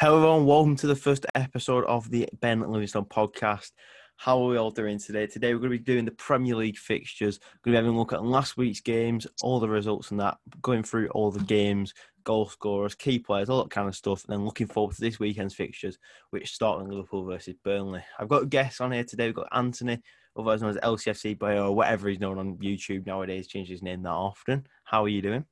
[0.00, 0.46] Hello, everyone.
[0.46, 3.72] Welcome to the first episode of the Ben Livingstone podcast.
[4.14, 5.26] How are we all doing today?
[5.26, 7.40] Today, we're going to be doing the Premier League fixtures.
[7.42, 10.20] We're going to be having a look at last week's games, all the results and
[10.20, 14.22] that, going through all the games, goal scorers, key players, all that kind of stuff,
[14.24, 15.98] and then looking forward to this weekend's fixtures,
[16.30, 18.04] which start in Liverpool versus Burnley.
[18.20, 19.26] I've got guests on here today.
[19.26, 19.98] We've got Anthony,
[20.36, 24.02] otherwise known as LCFC Bayo, or whatever he's known on YouTube nowadays, changes his name
[24.02, 24.64] that often.
[24.84, 25.44] How are you doing?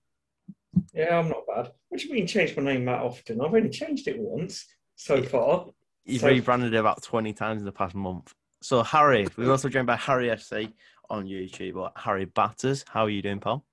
[0.93, 1.73] Yeah, I'm not bad.
[1.89, 3.41] What do you mean change my name that often?
[3.41, 5.67] I've only changed it once so far.
[6.05, 8.33] You've So- rebranded it about 20 times in the past month.
[8.63, 10.73] So, Harry, we're also joined by Harry FC
[11.11, 12.85] on YouTube, or Harry Batters.
[12.89, 13.65] How are you doing, pal?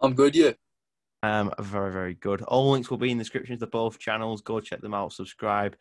[0.00, 0.52] I'm good, yeah.
[1.22, 2.42] Um, very, very good.
[2.42, 4.42] All links will be in the descriptions to both channels.
[4.42, 5.76] Go check them out, subscribe,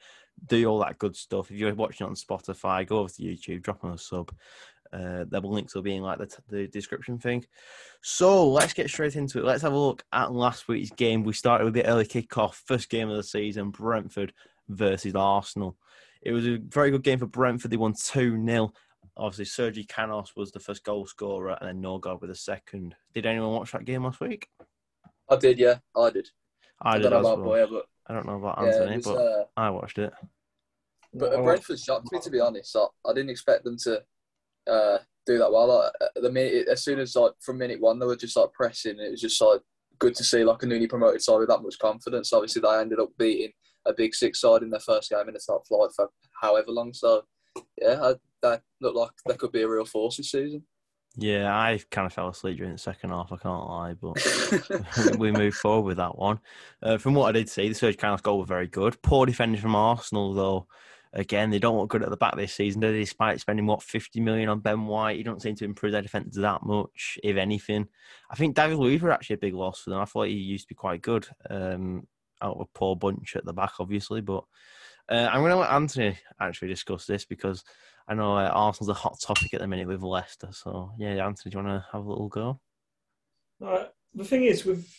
[0.46, 1.50] do all that good stuff.
[1.52, 4.32] If you're watching on Spotify, go over to YouTube, drop on a sub.
[4.94, 7.46] Uh, the links will be in like the, the description thing.
[8.02, 9.46] So let's get straight into it.
[9.46, 11.24] Let's have a look at last week's game.
[11.24, 14.34] We started with the early kickoff, first game of the season, Brentford
[14.68, 15.78] versus Arsenal.
[16.22, 17.72] It was a very good game for Brentford.
[17.72, 18.74] They won 2 0.
[19.18, 22.96] Obviously, Sergi Canos was the first goal scorer, and then Nørgaard with the second.
[23.14, 24.48] Did anyone watch that game last week?
[25.30, 25.78] I did, yeah.
[25.96, 26.30] I did.
[26.82, 27.68] I, I, did don't know as about well.
[27.68, 30.14] Boya, but I don't know about yeah, Anthony, it was, but uh, I watched it.
[31.14, 32.76] but Brentford shocked me to be honest.
[32.76, 34.02] I, I didn't expect them to
[34.70, 35.68] uh, do that well.
[35.68, 38.52] Like, uh, the minute, as soon as like from minute one, they were just like
[38.54, 39.00] pressing.
[39.00, 39.62] It was just like
[40.00, 42.34] good to see like a newly promoted side with that much confidence.
[42.34, 43.52] Obviously, they ended up beating
[43.86, 46.10] a big six side in their first game in the top flight for
[46.42, 46.94] however long.
[46.94, 47.24] So
[47.82, 50.64] yeah, I, that looked like that could be a real force this season.
[51.18, 53.34] Yeah, I kind of fell asleep during the second half.
[53.34, 56.40] I can't lie, but we moved forward with that one.
[56.82, 59.02] Uh, from what I did see, the Serge Canos goal was very good.
[59.02, 60.68] Poor defending from Arsenal, though.
[61.14, 62.80] Again, they don't look good at the back this season?
[62.80, 66.38] Despite spending what fifty million on Ben White, you don't seem to improve their defence
[66.38, 67.88] that much, if anything.
[68.30, 70.00] I think David Luiz were actually a big loss for them.
[70.00, 71.28] I thought he used to be quite good.
[71.50, 72.08] Um,
[72.42, 74.44] out of a poor bunch at the back, obviously, but
[75.10, 77.64] uh, I'm going to let Anthony actually discuss this because
[78.08, 80.50] I know uh, Arsenal's a hot topic at the minute with Leicester.
[80.52, 82.60] So yeah, Anthony, do you want to have a little go?
[83.60, 84.90] The thing is, with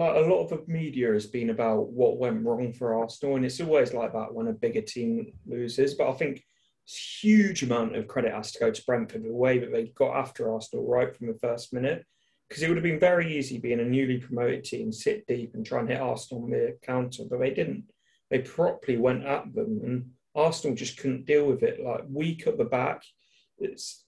[0.00, 3.44] like a lot of the media has been about what went wrong for Arsenal, and
[3.44, 5.94] it's always like that when a bigger team loses.
[5.94, 6.90] But I think a
[7.20, 10.52] huge amount of credit has to go to Brentford the way that they got after
[10.52, 12.04] Arsenal right from the first minute,
[12.48, 15.64] because it would have been very easy being a newly promoted team, sit deep and
[15.66, 17.84] try and hit Arsenal on the counter, but they didn't.
[18.30, 21.84] They properly went at them, and Arsenal just couldn't deal with it.
[21.84, 23.02] Like weak at the back,
[23.58, 24.04] it's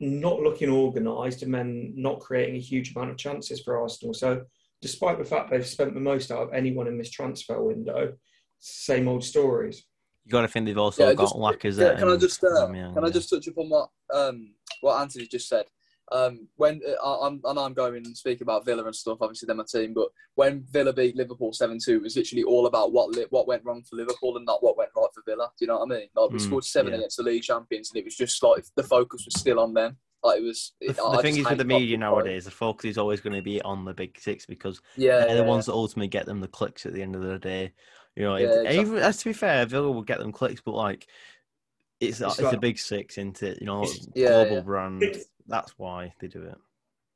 [0.00, 4.12] not looking organised and then not creating a huge amount of chances for Arsenal.
[4.12, 4.44] So,
[4.80, 8.14] despite the fact they've spent the most out of anyone in this transfer window,
[8.60, 9.84] same old stories.
[10.24, 11.92] You got to think they've also Yeah, got just- Lacazette.
[11.94, 15.26] Yeah, can I just uh, Aubameyang, can I just touch upon what um what Anthony
[15.26, 15.66] just said?
[16.12, 19.18] Um, when uh, I, I'm, I know I'm going and speak about Villa and stuff.
[19.20, 20.06] Obviously, they're my team, but
[20.36, 23.64] when Villa beat Liverpool seven two, it was literally all about what li- what went
[23.64, 25.50] wrong for Liverpool and not what went right for Villa.
[25.58, 26.08] Do you know what I mean?
[26.14, 26.98] Like we Mm, scored seven yeah.
[26.98, 29.96] against the league champions, and it was just like the focus was still on them.
[30.22, 30.72] Like it was.
[30.80, 33.36] The, It, the I thing is with the media nowadays, the focus is always going
[33.36, 36.40] to be on the big six because Yeah, they're the ones that ultimately get them
[36.40, 37.72] the clicks at the end of the day.
[38.16, 38.80] You know, Yeah, if- exactly.
[38.80, 41.06] even as to be fair, Villa will get them clicks, but like
[42.00, 43.58] it's It's it's, a big six, isn't it?
[43.60, 44.60] You know, Yeah, global yeah.
[44.62, 45.02] brand.
[45.02, 46.56] It's- That's why they do it.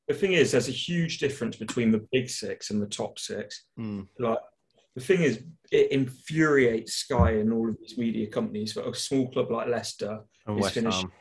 [0.09, 3.65] The thing is, there's a huge difference between the big six and the top six.
[3.79, 4.09] Mm.
[4.19, 4.39] Like
[4.95, 9.31] the thing is, it infuriates Sky and all of these media companies that a small
[9.31, 11.01] club like Leicester And It's West finished.
[11.03, 11.13] Ham.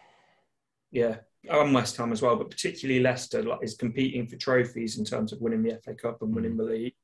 [0.91, 1.16] yeah,
[1.47, 5.31] and West Ham as well, but particularly Leicester like, is competing for trophies in terms
[5.31, 6.95] of winning the FA Cup and winning the league,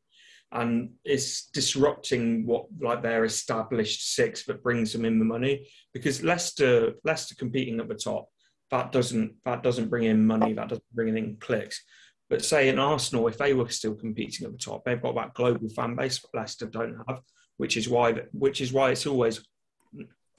[0.51, 6.23] and it's disrupting what like their established six that brings them in the money because
[6.23, 8.27] Leicester Leicester competing at the top
[8.71, 11.83] that doesn't that doesn't bring in money that doesn't bring in clicks.
[12.29, 15.35] But say in Arsenal, if they were still competing at the top, they've got that
[15.35, 17.21] global fan base that Leicester don't have,
[17.57, 19.45] which is why which is why it's always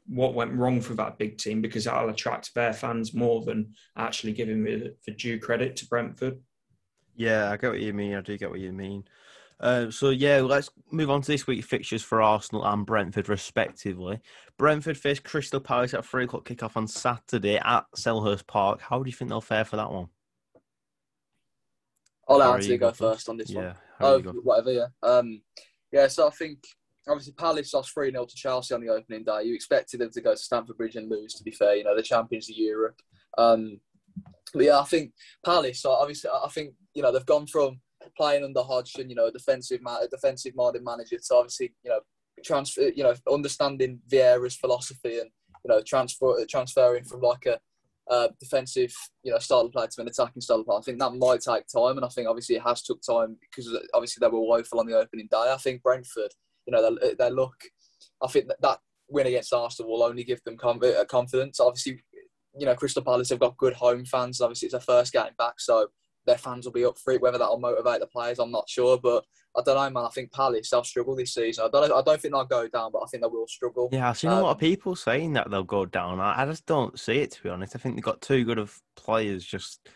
[0.09, 4.33] what went wrong for that big team because that'll attract their fans more than actually
[4.33, 6.39] giving the, the due credit to Brentford.
[7.17, 8.15] Yeah, I get what you mean.
[8.15, 9.05] I do get what you mean.
[9.59, 14.21] Uh, so yeah, let's move on to this week's fixtures for Arsenal and Brentford, respectively.
[14.59, 18.83] Brentford face Crystal Palace at three o'clock kickoff on Saturday at Selhurst Park.
[18.83, 20.09] How do you think they'll fare for that one?
[22.29, 23.65] I'll let Harry, you go go first on this one.
[23.65, 24.41] Yeah, how Oh, do you go?
[24.41, 24.87] whatever, yeah.
[25.03, 25.41] Um,
[25.93, 26.59] yeah, so I think
[27.09, 29.45] obviously Palace lost 3 0 to Chelsea on the opening day.
[29.45, 31.77] You expected them to go to Stamford Bridge and lose, to be fair.
[31.77, 33.01] You know, the champions of Europe.
[33.39, 33.81] Um,
[34.53, 35.13] but yeah, I think
[35.45, 37.81] Palace, so obviously, I think, you know, they've gone from
[38.17, 39.81] playing under Hodgson, you know, a defensive,
[40.11, 42.01] defensive minded manager to obviously, you know,
[42.45, 45.31] transfer, you know, understanding Vieira's philosophy and,
[45.65, 47.59] you know, transfer, transferring from like a,
[48.09, 50.77] uh, defensive, you know, style of play to an attacking style of play.
[50.77, 53.77] I think that might take time, and I think obviously it has took time because
[53.95, 55.53] obviously they were woeful on the opening day.
[55.53, 56.31] I think Brentford,
[56.67, 57.55] you know, they, they look
[58.23, 58.79] I think that, that
[59.09, 61.61] win against Arsenal will only give them uh, confidence.
[61.61, 62.03] Obviously,
[62.59, 64.41] you know, Crystal Palace have got good home fans.
[64.41, 65.89] Obviously, it's their first game back, so
[66.27, 67.21] their fans will be up for it.
[67.21, 68.99] Whether that'll motivate the players, I'm not sure.
[69.01, 69.25] But
[69.57, 70.07] I don't know, man.
[70.07, 71.67] I think Palace they'll struggle this season.
[71.67, 71.93] I don't.
[71.93, 73.91] I don't think they'll go down, but I think they will struggle.
[73.93, 76.19] Yeah, I've seen Um, a lot of people saying that they'll go down.
[76.19, 77.77] I, I just don't see it to be honest.
[77.77, 79.45] I think they've got too good of players.
[79.45, 79.89] Just,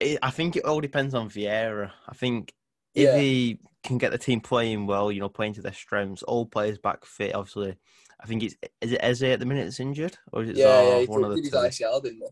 [0.00, 1.90] it, I think it all depends on Vieira.
[2.08, 2.52] I think
[2.94, 3.18] if Yeah.
[3.18, 6.78] he can get the team playing well, you know, playing to their strengths, all players
[6.78, 7.34] back fit.
[7.34, 7.76] Obviously,
[8.20, 10.66] I think it's is it Eze at the minute that's injured, or is it Yeah,
[10.66, 11.00] Zaha?
[11.00, 11.06] yeah.
[11.06, 11.50] One of the two?
[11.50, 11.72] Didn't
[12.12, 12.26] he?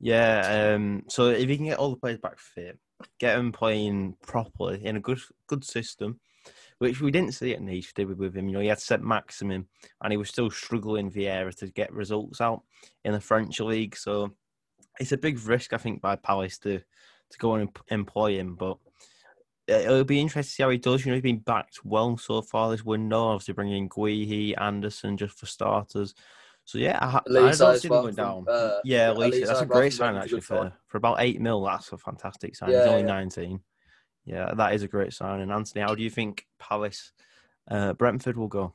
[0.00, 0.72] Yeah.
[0.74, 1.02] Um.
[1.08, 2.78] So if he can get all the players back fit,
[3.18, 6.20] get them playing properly in a good good system,
[6.78, 8.14] which we didn't see at Nice, did we?
[8.14, 9.66] With him, you know, he had Saint-Maximin,
[10.02, 12.62] and he was still struggling Vieira to get results out
[13.04, 13.96] in the French league.
[13.96, 14.32] So
[15.00, 18.78] it's a big risk, I think, by Palace to to go and employ him, but.
[19.70, 21.04] Uh, It'll be interesting to see how he does.
[21.04, 23.28] You know, he's been backed well so far this window.
[23.28, 26.14] Obviously, bringing Guéhi, Andersen just for starters.
[26.64, 28.48] So yeah, I, I don't see well them going from, down.
[28.48, 31.62] uh, yeah, yeah, Olise, Olise that's a great sign actually for for about eight mil.
[31.64, 32.70] That's a fantastic sign.
[32.70, 33.06] He's only yeah.
[33.06, 33.60] nineteen.
[34.24, 35.40] Yeah, that is a great sign.
[35.40, 37.12] And Anthony, how do you think Palace,
[37.68, 38.72] uh, Brentford will go?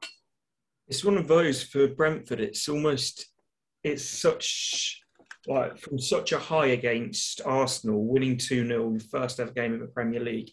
[0.90, 2.42] It's one of those for Brentford.
[2.42, 3.28] It's almost
[3.84, 5.02] it's such
[5.48, 9.88] like from such a high against Arsenal, winning 2 0, first ever game in the
[9.88, 10.52] Premier League.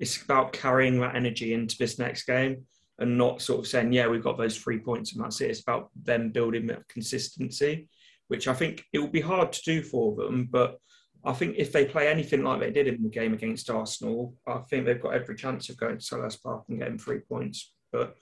[0.00, 2.66] It's about carrying that energy into this next game
[2.98, 5.50] and not sort of saying, yeah, we've got those three points and that's it.
[5.50, 7.88] It's about them building that consistency,
[8.28, 10.48] which I think it will be hard to do for them.
[10.50, 10.78] But
[11.24, 14.58] I think if they play anything like they did in the game against Arsenal, I
[14.58, 17.72] think they've got every chance of going to Selhurst Park and getting three points.
[17.92, 18.14] But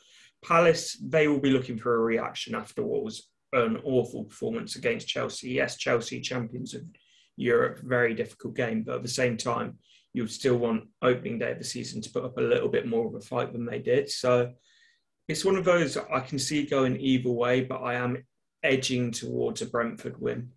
[0.45, 5.09] Palace, they will be looking for a reaction after what was an awful performance against
[5.09, 5.51] Chelsea.
[5.51, 6.83] Yes, Chelsea, champions of
[7.37, 9.79] Europe, very difficult game, but at the same time,
[10.13, 12.87] you would still want opening day of the season to put up a little bit
[12.87, 14.11] more of a fight than they did.
[14.11, 14.53] So
[15.29, 18.25] it's one of those I can see going either way, but I am
[18.63, 20.51] edging towards a Brentford win.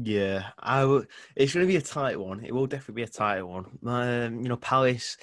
[0.00, 1.04] Yeah, I will.
[1.34, 2.44] It's going to be a tight one.
[2.44, 3.66] It will definitely be a tight one.
[3.84, 5.16] Um, you know, Palace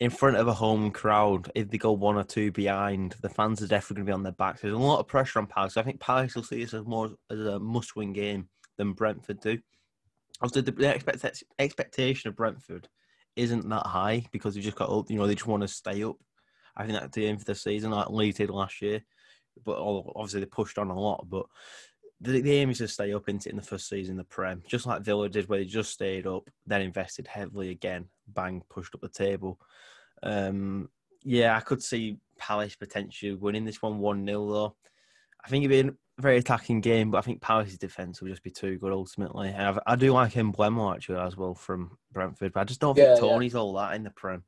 [0.00, 1.50] in front of a home crowd.
[1.54, 4.22] If they go one or two behind, the fans are definitely going to be on
[4.22, 4.62] their backs.
[4.62, 5.76] There's a lot of pressure on Palace.
[5.76, 8.48] I think Palace will see this as more as a must-win game
[8.78, 9.58] than Brentford do.
[10.42, 12.88] The, the expect, expectation of Brentford
[13.40, 15.10] isn't that high because they just got up.
[15.10, 16.16] You know, they just want to stay up.
[16.76, 19.02] I think that's the aim for the season, like Leeds did last year.
[19.64, 21.26] But obviously, they pushed on a lot.
[21.28, 21.46] But
[22.20, 24.86] the, the aim is to stay up into in the first season, the Prem, just
[24.86, 29.00] like Villa did, where they just stayed up, then invested heavily again, bang, pushed up
[29.00, 29.58] the table.
[30.22, 30.88] Um,
[31.22, 34.76] yeah, I could see Palace potentially winning this one 1 0, though.
[35.44, 38.50] I think it'd be very attacking game, but I think Palace's defence will just be
[38.50, 39.48] too good ultimately.
[39.48, 42.96] And I've, I do like Mbeumo actually as well from Brentford, but I just don't
[42.96, 43.28] Yeah, think yeah.
[43.32, 44.44] Toney's all that in the Prem.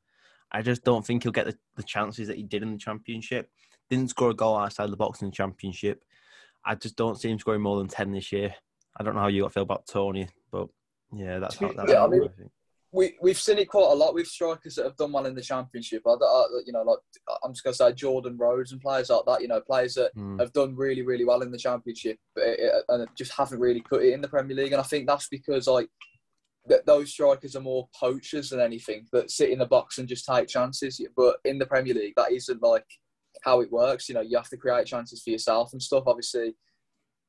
[0.51, 3.51] I just don't think he'll get the, the chances that he did in the Championship.
[3.91, 6.05] Didn't score a goal outside the box in the Championship.
[6.65, 8.55] I just don't see him scoring more than 10 this year.
[8.97, 10.69] I don't know how you feel about Toney, but
[11.15, 12.51] yeah, that's how that's Yeah, how I mean- I think.
[12.93, 15.41] We we've seen it quite a lot with strikers that have done well in the
[15.41, 16.03] championship.
[16.07, 16.99] I, I, you know, like
[17.43, 19.41] I'm just gonna say Jordan Rhodes and players like that.
[19.41, 20.39] You know, players that Hmm.
[20.39, 24.13] have done really really well in the championship it, and just haven't really cut it
[24.13, 24.73] in the Premier League.
[24.73, 25.89] And I think that's because like
[26.69, 30.27] th- those strikers are more poachers than anything that sit in the box and just
[30.27, 31.01] take chances.
[31.17, 32.87] But in the Premier League, that isn't like
[33.43, 34.09] how it works.
[34.09, 36.05] You know, you have to create chances for yourself and stuff.
[36.07, 36.55] Obviously,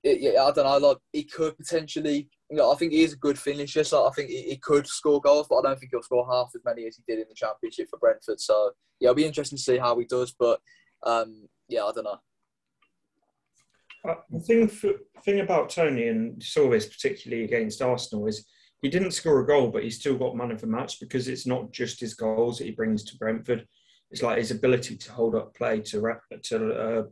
[0.04, 0.90] it, yeah, I don't know.
[0.90, 2.30] Like he could potentially.
[2.50, 4.86] You know, I think he is a good finisher, so I think he, he could
[4.86, 7.26] score goals, but I don't think he'll score half as many as he did in
[7.28, 8.40] the championship for Brentford.
[8.40, 10.36] So yeah, it'll be interesting to see how he does.
[10.38, 10.60] But
[11.04, 12.20] um, yeah, I don't know.
[14.08, 14.68] Uh, the thing,
[15.24, 18.46] thing about Toney, and saw this particularly against Arsenal, is
[18.82, 21.48] he didn't score a goal, but he still got man of the match because it's
[21.48, 23.66] not just his goals that he brings to Brentford.
[24.12, 27.04] It's like his ability to hold up play, to to uh,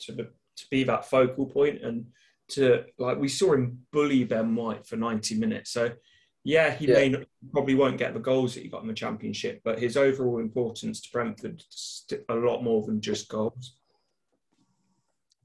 [0.00, 2.06] to, to be that focal point, and
[2.48, 5.70] to like we saw him bully Ben White for ninety minutes.
[5.70, 5.92] So
[6.44, 6.94] yeah, he Yeah.
[6.94, 9.96] may not, probably won't get the goals that he got in the Championship, but his
[9.96, 13.74] overall importance to Brentford is a lot more than just goals.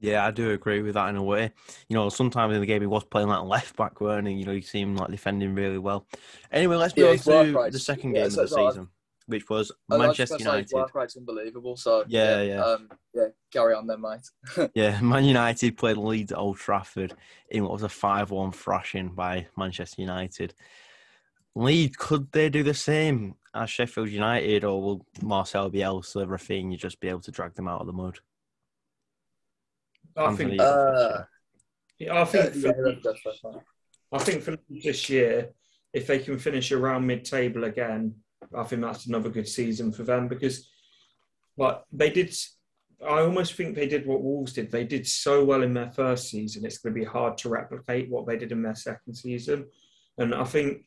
[0.00, 1.50] Yeah, I do agree with that in a way.
[1.88, 4.34] You know, sometimes in the game he was playing like left back, weren't he?
[4.34, 6.06] You know, he seemed like defending really well.
[6.52, 8.68] Anyway, let's Yeah, go his to rate's- the second yeah, game so- of the so
[8.70, 8.88] season,
[9.26, 10.74] which was And I was Manchester say, United.
[10.74, 11.76] work rate's unbelievable.
[11.76, 12.62] So Yeah, yeah.
[12.64, 14.70] Um, yeah, carry on then, mate.
[14.74, 17.14] Yeah, Man United played Leeds at Old Trafford
[17.48, 20.54] in what was a 5 1 thrashing by Manchester United.
[21.54, 26.98] Leeds, could they do the same as Sheffield United, or will Marcel Bielsa, Raphinha just
[26.98, 28.18] be able to drag them out of the mud?
[30.16, 30.64] I Anthony, think, you go
[30.94, 31.24] first, Uh,
[31.98, 33.56] yeah, I think yeah, for- that's- that's.
[34.12, 35.50] I think for this year,
[35.92, 38.14] if they can finish around mid-table again,
[38.56, 40.68] I think that's another good season for them because,
[41.56, 42.34] like they did,
[43.06, 44.70] I almost think they did what Wolves did.
[44.70, 46.64] They did so well in their first season.
[46.64, 49.66] It's going to be hard to replicate what they did in their second season.
[50.18, 50.84] And I think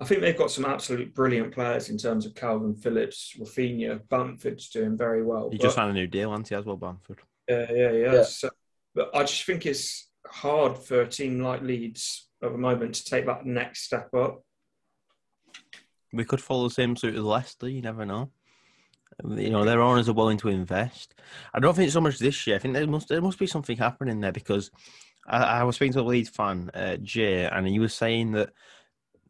[0.00, 4.68] I think they've got some absolute brilliant players in terms of Kalvin Phillips, Raphinha, Bamford's
[4.68, 5.50] doing very well.
[5.50, 7.20] He But- just signed a new deal, hasn't he, as well, Bamford?
[7.48, 8.12] yeah, yeah, yeah.
[8.14, 8.22] Yeah.
[8.24, 8.50] So,
[8.94, 13.04] but I just think it's hard for a team like Leeds at the moment to
[13.04, 14.42] take that next step up.
[16.14, 17.68] We could follow the same suit as Leicester.
[17.68, 18.30] You never know.
[19.24, 21.14] You know, their owners are willing to invest.
[21.52, 22.56] I don't think so much this year.
[22.56, 24.70] I think there must there must be something happening there because
[25.26, 28.50] I, I was speaking to a Leeds fan, uh, Jay, and he was saying that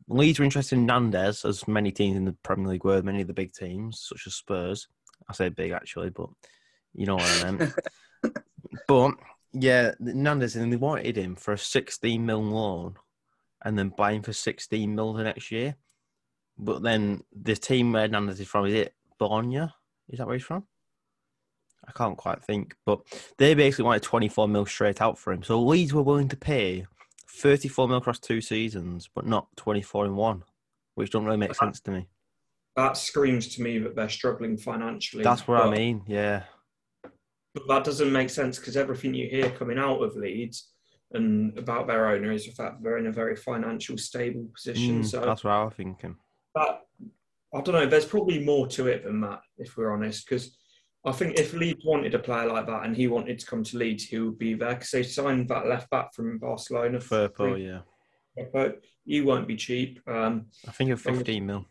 [0.09, 3.27] Leeds were interested in Nandez, as many teams in the Premier League were, many of
[3.27, 4.89] the big teams, such as Spurs.
[5.29, 6.29] I say big actually, but
[6.95, 7.75] you know what I meant.
[8.89, 9.15] but
[9.53, 12.97] yeah, Nandez, and they wanted him for a 16 mil loan
[13.65, 15.77] and then buy him for 16 mil the next year.
[16.59, 19.69] But then the team where Nandez is from, is it Bologna?
[20.09, 20.65] Is that where he's from?
[21.87, 22.75] I can't quite think.
[22.87, 23.01] But
[23.39, 25.43] they basically wanted 24 mil straight out for him.
[25.43, 26.87] So Leeds were willing to pay
[27.29, 30.45] 34 mil across two seasons, but not 24 in one,
[30.95, 32.07] which don't really make sense to me.
[32.77, 35.23] That screams to me that they're struggling financially.
[35.23, 36.03] That's what I mean.
[36.07, 36.45] Yeah.
[37.55, 40.71] But that doesn't make sense because everything you hear coming out of Leeds
[41.13, 45.03] and about their owner is the fact they're in a very financial stable position.
[45.03, 46.17] Mm, so that's what I was thinking.
[46.55, 46.81] That
[47.55, 47.87] I don't know.
[47.87, 50.29] There's probably more to it than that, if we're honest.
[50.29, 50.57] Because
[51.05, 53.79] I think if Leeds wanted a player like that and he wanted to come to
[53.79, 54.75] Leeds, he would be there.
[54.75, 57.01] Because they signed that left back from Barcelona.
[57.01, 57.67] for Firpo, free.
[57.69, 57.81] yeah.
[58.53, 60.01] But he won't be cheap.
[60.09, 61.65] Um, I think of 15 mil.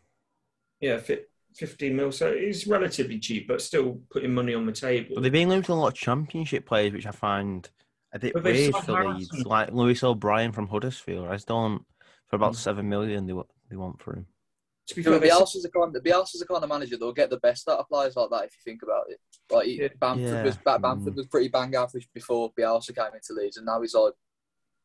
[0.80, 1.20] yeah, fi-
[1.56, 2.10] 15 mil.
[2.12, 5.10] So it's relatively cheap, but still putting money on the table.
[5.14, 7.68] But they've been linked to a lot of championship players, which I find
[8.14, 9.28] a bit But they've weird signed for Harrison.
[9.36, 9.46] Leeds.
[9.46, 11.28] Like Lewis O'Brien from Huddersfield.
[11.28, 11.84] I just don't,
[12.28, 12.56] for about Mm.
[12.56, 14.26] 7 million, they, wa- they want for him.
[14.86, 17.30] To be You fair, they Bielsa's the kind, Bielsa's the kind of manager that'll get
[17.30, 19.18] the best out of players like that if you think about it.
[19.50, 19.88] Like he, Yeah.
[19.98, 20.42] Bamford Yeah.
[20.44, 21.16] was Bamford Mm.
[21.16, 24.12] was pretty bang average before Bielsa came into Leeds, and now he's like,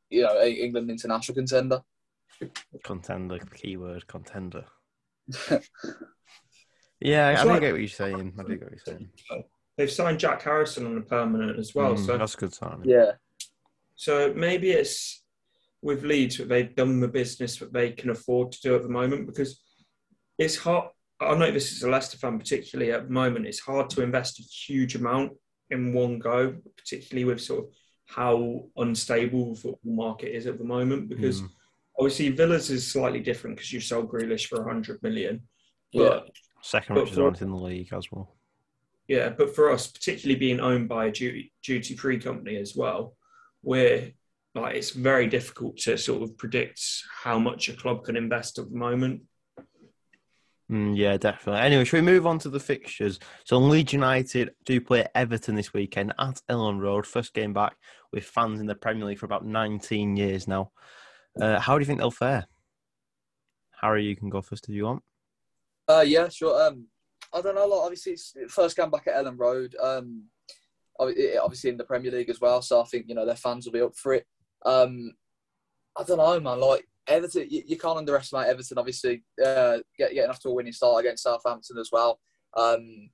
[0.09, 1.81] you know, England international contender.
[2.83, 4.65] Contender, keyword, contender.
[7.01, 8.33] Yeah, It's I, I like- get what you're saying.
[8.37, 9.09] I do get what you're saying.
[9.77, 11.95] they've signed Jack Harrison on a permanent as well.
[11.95, 12.81] Mm, so that's a good sign.
[12.83, 13.13] Yeah,
[13.95, 15.23] So maybe it's
[15.81, 18.89] with Leeds that they've done the business that they can afford to do at the
[18.89, 19.61] moment because
[20.39, 20.89] it's hard.
[21.19, 23.45] I know this is a Leicester fan, particularly at the moment.
[23.45, 25.33] It's hard to invest a huge amount
[25.69, 27.73] in one go, particularly with sort of
[28.07, 31.09] how unstable the football market is at the moment.
[31.09, 31.49] Because Mm.
[31.99, 35.47] obviously Villas is slightly different because you sold Grealish for 100 million.
[35.93, 36.31] But
[36.61, 38.35] Second But richest owner in the league as well.
[39.07, 43.15] Yeah, but for us, particularly being owned by a duty duty free company as well,
[43.61, 44.11] where
[44.55, 46.81] like it's very difficult to sort of predict
[47.23, 49.23] how much a club can invest at the moment.
[50.71, 51.61] Mm, yeah, definitely.
[51.61, 53.19] Anyway, should we move on to the fixtures?
[53.43, 57.07] So Leeds United do play Everton this weekend at Elland Road.
[57.07, 57.75] First game back
[58.13, 60.71] with fans in the Premier League for about 19 years now.
[61.41, 62.47] Uh, how do you think they'll fare?
[63.81, 65.03] Harry, you can go first if you want.
[65.87, 66.61] uh, yeah, sure.
[66.67, 66.85] Um,
[67.33, 67.65] I don't know.
[67.65, 69.75] Like, obviously, it's first game back at Elland Road.
[69.81, 70.25] Um,
[70.99, 72.61] obviously in the Premier League as well.
[72.61, 74.25] So I think you know their fans will be up for it.
[74.65, 75.13] Um,
[75.97, 76.59] I don't know, man.
[76.59, 78.77] Like Everton, you, you can't underestimate Everton.
[78.77, 82.19] Obviously, uh, get, getting off to a winning start against Southampton as well.
[82.55, 83.09] Um,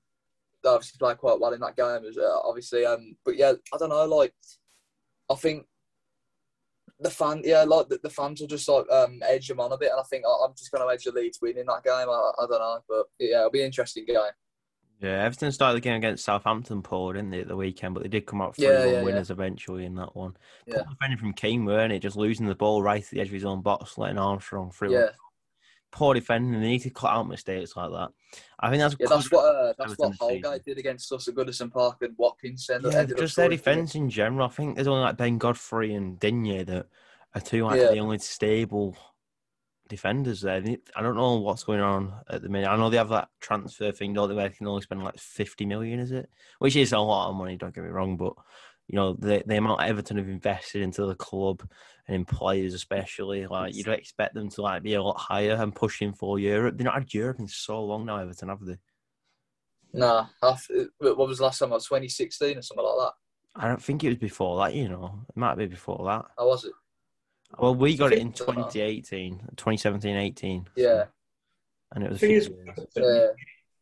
[0.63, 2.85] they obviously played quite well in that game, uh, obviously.
[2.85, 4.05] Um, but yeah, I don't know.
[4.05, 4.33] Like,
[5.29, 5.65] I think
[6.99, 9.77] the fan, yeah, like the, the fans will just like um, edge them on a
[9.77, 12.09] bit, and I think I, I'm just going to edge the Leeds winning that game.
[12.09, 14.17] I, I don't know, but yeah, it'll be an interesting game.
[15.01, 17.93] Yeah, Everton started the game against Southampton, Paul, didn't they, at the weekend?
[17.93, 19.01] But they did come out 3 Yeah, 1 yeah, yeah.
[19.03, 20.35] winners eventually in that one.
[20.65, 20.75] Yeah.
[20.83, 21.99] Poor defending from Keane, weren't it?
[21.99, 24.93] Just losing the ball right at the edge of his own box, letting Armstrong through.
[24.93, 25.09] Yeah,
[25.91, 28.09] Poor defending, they need to cut out mistakes like that.
[28.59, 30.41] I think that's yeah, that's what uh, that's what season.
[30.43, 32.69] Holgate did against us at Goodison Park and Watkins.
[32.69, 33.57] Ended, Yeah, just their scoring for it.
[33.57, 34.45] defence in general.
[34.47, 36.87] I think there's only like Ben Godfrey and Digne that
[37.33, 37.91] are two like Yeah.
[37.91, 38.97] the only stable
[39.88, 40.63] defenders there.
[40.96, 42.68] I don't know what's going on at the minute.
[42.68, 45.18] I know they have that transfer thing, don't they, where they can only spend like
[45.18, 46.30] 50 million, is it?
[46.60, 48.34] Which is a lot of money, don't get me wrong, but
[48.88, 51.68] you know, the, the amount Everton have invested into the club
[52.08, 55.74] and in players especially, like you'd expect them to like be a lot higher and
[55.74, 56.77] pushing for Europe.
[56.77, 58.77] They've not had Europe in so long now, Everton, have they?
[59.94, 61.72] Nah, half, uh, what was the last time?
[61.72, 63.13] Like 2016 or something like that.
[63.56, 65.25] I don't think it was before that, you know.
[65.30, 66.25] It might be before that.
[66.38, 66.74] How was it?
[67.59, 70.67] Well, we got it in think 2018, 2017, 18.
[70.75, 71.05] Yeah,
[71.93, 72.88] And it was a The thing few is, years.
[72.95, 73.27] yeah,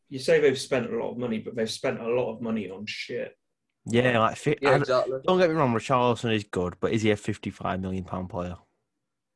[0.10, 2.70] you say they've spent a lot of money, but they've spent a lot of money
[2.70, 3.36] on shit.
[3.86, 5.20] Yeah, like, fi- yeah, I- exactly.
[5.25, 8.56] don't get me wrong, Richarlison is good, but is he a 55 million pound player?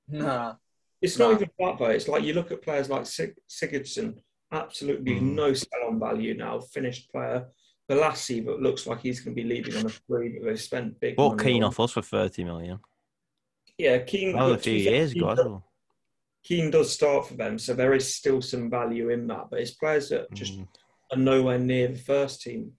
[0.08, 0.56] Nah,
[1.02, 1.28] It's Nah.
[1.30, 1.86] not even that though.
[1.92, 4.18] It's like you look at players like Sig- Sigurdsson,
[4.52, 5.34] absolutely Mm.
[5.36, 7.48] no sell on value now, finished player.
[7.90, 10.30] Bolasie, but looks like he's going to be leaving on a free.
[10.30, 11.16] But they've spent big.
[11.16, 12.80] Bought money Keane on- off us for 30 million.
[13.78, 14.34] Yeah, Keane.
[14.34, 15.62] That was a few years ago Keane does-
[16.44, 19.50] Keane does start for them, so there is still some value in that.
[19.50, 20.68] But it's players that just Mm.
[21.12, 22.74] are nowhere near the first team.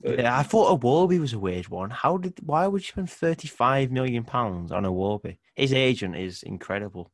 [0.00, 1.90] But Yeah, I thought Iwobi was a weird one.
[1.90, 2.38] How did?
[2.44, 5.38] Why would you spend thirty-five million pounds on Iwobi?
[5.54, 7.10] His agent is incredible.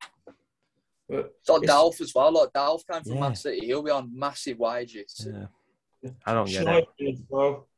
[1.08, 2.32] but It's like It's- Delph as well.
[2.32, 3.20] Like Delph came from Yeah.
[3.20, 3.66] Man City.
[3.66, 5.26] He'll be on massive wages.
[5.28, 6.10] Yeah.
[6.24, 6.88] I don't get it.
[7.12, 7.68] As well.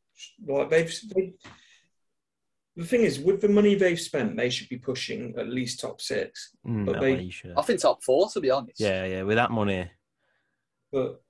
[0.47, 1.33] Like they've, they,
[2.77, 6.01] the thing is, with the money they've spent, they should be pushing at least top
[6.01, 6.55] six.
[6.67, 7.53] Mm, But they- way you should.
[7.57, 8.81] I think top four, to be honest.
[8.81, 9.23] Yeah, yeah.
[9.23, 9.91] With that money,
[10.91, 11.21] But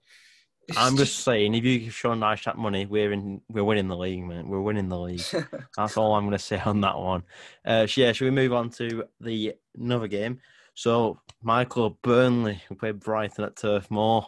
[0.76, 3.96] I'm just saying, if you give Sean Dyche that money, we're in, we're winning the
[3.96, 4.48] league, man.
[4.48, 5.22] We're winning the league.
[5.76, 7.24] That's all I'm going to say on that one.
[7.64, 10.40] Uh, so yeah, should we move on to the another game?
[10.74, 14.26] So Michael Burnley, who played Brighton at Turf Moor.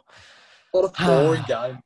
[0.73, 1.78] What a boring game.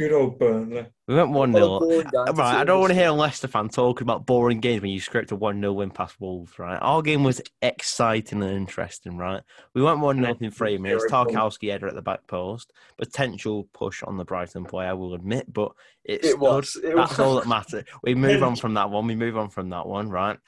[0.00, 0.86] Good old Burnley.
[1.06, 2.26] We went one What a 0 boring game.
[2.26, 4.90] to Right, I don't want to hear a Leicester fan talking about boring games when
[4.90, 6.78] you script a 1 0 win past Wolves, right?
[6.80, 9.42] Our game was exciting and interesting, right?
[9.74, 11.04] We went 1 0 in three minutes.
[11.04, 11.26] Very fun.
[11.26, 12.72] Tarkowski header at the back post.
[12.96, 15.72] Potential push on the Brighton play, I will admit, but
[16.04, 16.76] it's It was.
[16.82, 17.20] It That's was.
[17.20, 17.84] all that matters.
[18.02, 19.06] We move on from that one.
[19.06, 20.38] We move on from that one, right?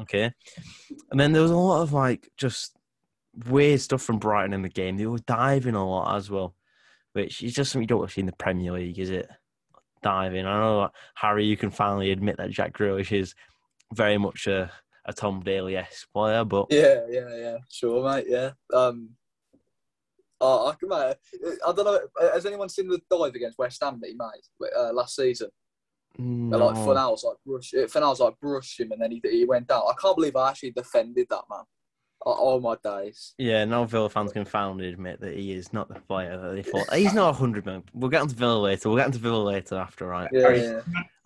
[0.00, 0.32] Okay.
[1.10, 2.76] And then there was a lot of like just
[3.48, 4.96] weird stuff from Brighton in the game.
[4.96, 6.54] They were diving a lot as well,
[7.12, 9.28] which is just something you don't see in the Premier League, is it?
[10.02, 10.46] Diving.
[10.46, 13.34] I know, Harry, you can finally admit that Jack Grealish is
[13.94, 14.70] very much a,
[15.04, 17.56] a Tom Daley esque player, but Yeah, yeah, yeah.
[17.70, 18.26] Sure, mate.
[18.28, 18.50] Yeah.
[18.72, 19.10] Um.
[20.40, 21.14] Oh, I, can- mate,
[21.64, 22.00] I don't know.
[22.32, 25.50] Has anyone seen the dive against West Ham that he made uh, last season?
[26.16, 26.84] Where, Like no.
[26.84, 29.82] Fernand's like brush, Fernand's like brushed him, and then he, he went down.
[29.88, 31.62] I can't believe I actually defended that man.
[32.24, 33.34] Oh, oh my days.
[33.38, 36.62] Yeah, no Villa fans can finally admit that he is not the player that they
[36.62, 36.92] thought.
[36.94, 37.84] He's not a 100 million.
[37.94, 38.88] We'll get onto Villa later.
[38.88, 40.30] We'll get onto Villa later after, right?
[40.32, 40.80] Yeah, Harry, yeah.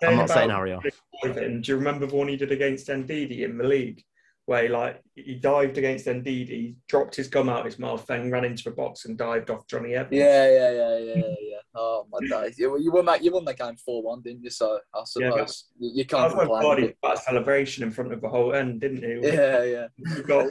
[0.08, 0.84] I'm not saying Harry off.
[1.22, 4.02] Do you remember the one he did against Ndidi in the league?
[4.46, 8.44] Where he, like he dived against Ndidi, dropped his gum out his mouth, then ran
[8.44, 10.12] into the box and dived off Jonny Evans.
[10.20, 11.56] Yeah, yeah, yeah, yeah, yeah.
[11.74, 12.56] Oh my days!
[12.56, 13.24] You, you won that.
[13.24, 14.50] You won that game four one, didn't you?
[14.50, 16.94] So I Yeah, suppose you, you can't was when complain.
[17.02, 19.28] Vardy a celebration in front of the whole end, didn't he?
[19.28, 19.88] Yeah, yeah.
[20.14, 20.46] He got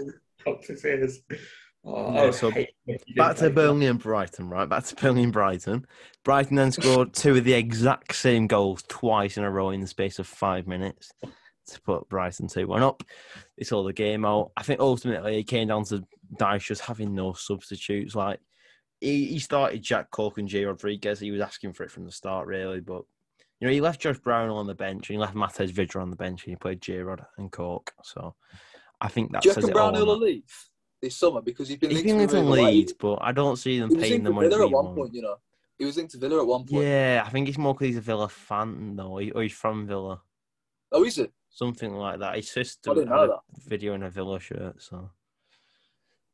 [0.85, 1.19] ears.
[1.85, 3.55] Oh, Yeah, so hate when he did Back to that.
[3.55, 4.67] Burnley and Brighton, right?
[4.67, 5.85] Back to Burnley and Brighton.
[6.23, 9.87] Brighton then scored two of the exact same goals twice in a row in the
[9.87, 11.11] space of five minutes
[11.67, 13.03] to put Brighton 2 1 up.
[13.57, 14.51] They saw the game out.
[14.57, 16.03] I think ultimately it came down to
[16.39, 18.15] Dyche just having no substitutes.
[18.15, 18.39] Like,
[19.01, 21.19] he, he started Jack Cork and Jay Rodriguez.
[21.19, 22.79] He was asking for it from the start, really.
[22.79, 23.03] But,
[23.59, 26.09] you know, he left Josh Brownhill on the bench and he left Matej Vydra on
[26.09, 27.93] the bench and he played J Rod and Cork.
[28.03, 28.35] So
[29.01, 30.17] I think that Do you says it Brown all.
[30.17, 30.43] leave
[31.01, 32.49] this summer because he's been He's linked been to?
[32.51, 34.49] Leeds, but I don't see them He was paying linked the to money.
[34.49, 35.35] Villa at one point, you know.
[35.77, 36.83] He was linked to Villa at one point.
[36.85, 40.21] Yeah, I think it's more because he's a Villa fan, though, or he's from Villa,
[40.91, 41.31] Oh, is it?
[41.49, 42.35] something like that.
[42.37, 43.39] His sister had a that.
[43.67, 45.09] video in a Villa shirt, so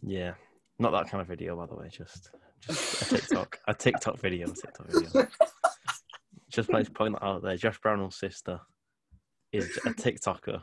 [0.04, 0.34] yeah,
[0.80, 1.89] not that kind of video, by the way.
[1.89, 2.30] Just,
[2.62, 5.28] just a TikTok, a TikTok video, a TikTok video.
[6.52, 7.58] just point that out there.
[7.58, 8.60] Josh Brownhill's sister
[9.52, 10.62] is a TikToker,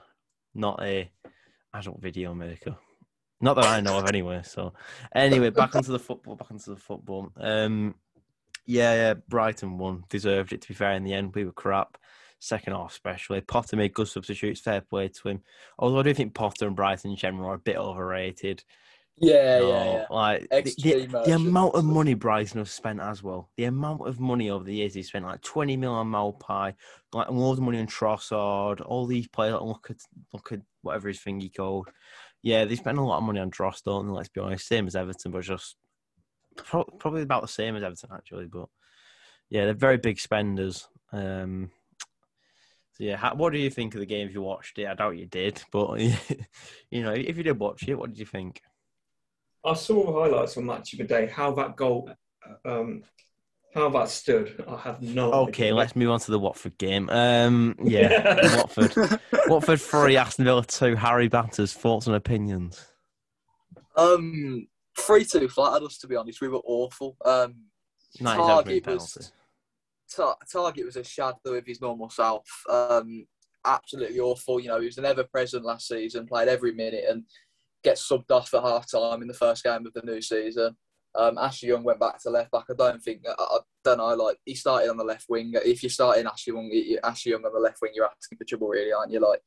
[0.54, 1.10] not a
[1.74, 2.76] adult video maker.
[3.40, 4.42] Not that I know of, anyway.
[4.44, 4.74] So,
[5.14, 6.34] anyway, back onto the football.
[6.34, 7.30] Back onto the football.
[7.36, 7.94] Um,
[8.66, 9.14] yeah, yeah.
[9.28, 10.62] Brighton won, deserved it.
[10.62, 11.98] To be fair, in the end, we were crap.
[12.40, 13.40] Second half, especially.
[13.40, 14.60] Potter made good substitutes.
[14.60, 15.42] Fair play to him.
[15.78, 18.62] Although I do think Potter and Brighton in general are a bit overrated.
[19.20, 20.06] Yeah, No, yeah, yeah.
[20.10, 23.50] Like the, the, the amount of money Brighton have spent as well.
[23.56, 26.74] The amount of money over the years he spent, like twenty mil on Maupay,
[27.12, 29.54] like loads of money on Trossard, all these players.
[29.54, 29.96] Like, look at
[30.32, 31.88] look at whatever his thingy called.
[32.42, 34.12] Yeah, they spent a lot of money on Dross, don't they?
[34.12, 35.76] Let's be honest, same as Everton, but just
[36.56, 38.46] pro- probably about the same as Everton actually.
[38.46, 38.68] But
[39.50, 40.86] yeah, they're very big spenders.
[41.12, 41.70] Um,
[42.92, 44.86] so yeah, how, what do you think of the game if you watched it?
[44.86, 46.00] I doubt you did, but
[46.90, 48.60] you know, if you did watch it, what did you think?
[49.68, 51.26] I saw the highlights on Match of the Day.
[51.26, 52.10] How that goal,
[52.64, 53.02] um,
[53.74, 55.74] how that stood, I have no Okay, idea.
[55.74, 57.08] let's move on to the Watford game.
[57.10, 58.94] Um, yeah, Watford,
[59.48, 60.96] Watford three, Aston Villa two.
[60.96, 62.86] Harry Batters thoughts and opinions.
[63.96, 64.66] Um,
[64.98, 65.98] three two flattered us.
[65.98, 67.16] To be honest, we were awful.
[67.24, 67.54] Um,
[68.18, 69.32] Targett was
[70.14, 72.46] Ta- Targett was a shadow of his normal self.
[72.70, 73.26] Um,
[73.66, 74.58] absolutely awful.
[74.58, 77.24] You know, he was an ever present last season, played every minute, and
[77.88, 80.76] gets subbed off at half time in the first game of the new season.
[81.14, 82.64] Um, Ashley Young went back to left back.
[82.70, 84.14] I don't think I, I don't know.
[84.14, 85.52] Like he started on the left wing.
[85.54, 88.68] If you're starting Ashley Young, Ashley Young on the left wing, you're asking for trouble,
[88.68, 89.20] really, aren't you?
[89.20, 89.40] Like,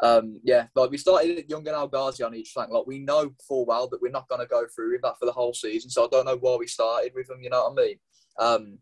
[0.00, 2.70] um, yeah, like we started Young and El Ghazi on each flank.
[2.70, 5.26] Like we know full well that we're not going to go through with that for
[5.26, 5.90] the whole season.
[5.90, 7.42] So I don't know why we started with them.
[7.42, 7.96] You know what I mean?
[8.38, 8.78] Um,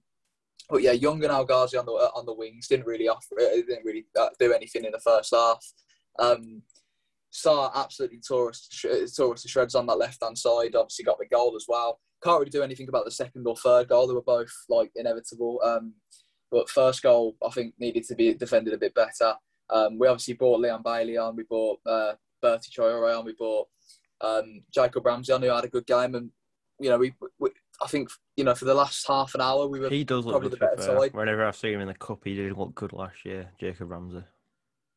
[0.70, 3.66] but yeah, Young and El Ghazi on the on the wings didn't really offer, it.
[3.66, 5.66] didn't really uh, do anything in the first half.
[6.18, 6.62] Um,
[7.32, 8.68] Sarr absolutely tore us,
[9.16, 10.74] tore us to shreds on that left hand side.
[10.74, 11.98] Obviously got the goal as well.
[12.22, 14.06] Can't really do anything about the second or third goal.
[14.06, 15.60] They were both like inevitable.
[15.64, 15.94] Um,
[16.50, 19.34] but first goal, I think, needed to be defended a bit better.
[19.70, 21.34] Um, we obviously brought Leon Bailey on.
[21.34, 23.24] We brought uh, Bertie Traore on.
[23.24, 23.66] We brought
[24.20, 26.14] um, Jacob Ramsey on, who had a good game.
[26.14, 26.30] And
[26.78, 27.50] you know, we, we,
[27.82, 30.34] I think you know for the last half an hour we were He does look
[30.34, 30.60] probably good.
[30.60, 31.14] the better side.
[31.14, 33.50] Whenever I've seen him in the cup, he did look good last year.
[33.58, 34.22] Jacob Ramsey.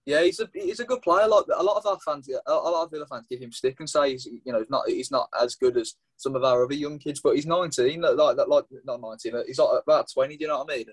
[0.06, 1.28] Yeah, he's a he's a good player.
[1.28, 3.89] Like a lot of our fans, a lot of Villa fans give him stick and
[3.89, 6.76] say he's you know he's not he's not as good as some of our other
[6.76, 10.38] young kids, but he's 19, like like, like not 19, he's like about 20.
[10.38, 10.86] Do you know what I mean?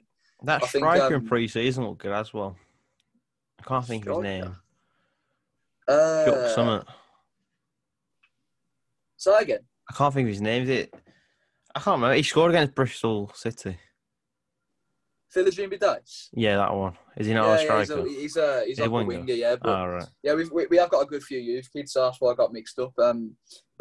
[0.45, 2.57] That I think, striker um, in pre-season looked good as well.
[3.61, 4.57] I can't think of his name.
[5.87, 6.85] Uh, Chuck Summit.
[9.17, 9.61] Say again.
[9.89, 10.63] I can't think of his name.
[10.65, 10.95] Is it?
[11.75, 12.15] I can't remember.
[12.15, 13.77] He scored against Bristol City.
[15.33, 16.29] Philip Dice.
[16.35, 16.97] Yeah, that one.
[17.17, 19.07] Is he not yeah, a yeah, he's a, he's a he's a winger.
[19.07, 19.57] winger, yeah.
[19.57, 20.05] But All right.
[20.23, 21.93] yeah, we've, we we have got a good few youth kids.
[21.93, 22.93] So that's why I got mixed up.
[22.99, 23.37] Um,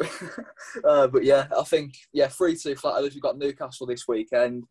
[0.84, 3.02] uh, but yeah, I think yeah, three two flat.
[3.02, 4.64] We've got Newcastle this weekend.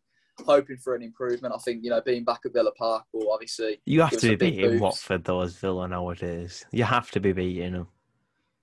[0.46, 1.54] Hoping for an improvement.
[1.54, 4.50] I think you know being back at Villa Park will obviously You have to be
[4.50, 4.82] beating boost.
[4.82, 6.64] Watford though as Villa nowadays.
[6.72, 7.88] You have to be beating them.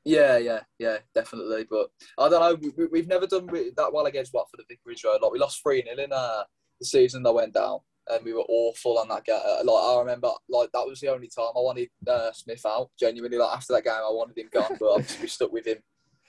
[0.05, 1.65] Yeah, yeah, yeah, definitely.
[1.69, 2.55] But I don't know.
[2.59, 5.19] We, we- we've never done that well against Watford at Vicarage Road.
[5.21, 6.43] Like we lost three 0 in uh,
[6.79, 7.79] the season that went down,
[8.09, 9.39] and we were awful on that game.
[9.63, 12.89] Like I remember, like that was the only time I wanted uh, Smith out.
[12.99, 14.77] Genuinely, like after that game, I wanted him gone.
[14.79, 15.77] But obviously, we stuck with him.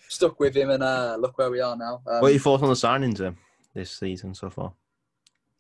[0.08, 2.02] Stuck with him, and uh, look where we are now.
[2.06, 3.36] Um, what are your thoughts on the signings um,
[3.74, 4.72] this season so far?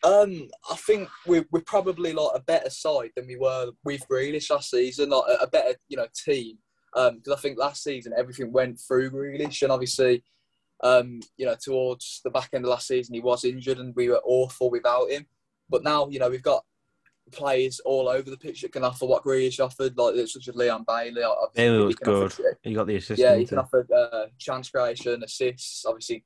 [0.02, 4.50] Um, I think we're, we're probably like a better side than we were with Grealish
[4.50, 6.58] last season, like a, a better you know team.
[6.96, 10.24] Um, because I think last season everything went through Grealish, and obviously,
[10.82, 14.08] um, you know, towards the back end of last season he was injured, and we
[14.08, 15.26] were awful without him.
[15.70, 16.64] But now you know we've got
[17.32, 20.84] players all over the pitch that can offer what Grealish offered, like such as Leon
[20.86, 21.22] Bailey.
[21.22, 22.56] obviously, Bailey he was can offer- good.
[22.64, 23.20] You got the assist.
[23.20, 25.84] yeah, he can offer uh, chance creation, assists.
[25.86, 26.24] Obviously,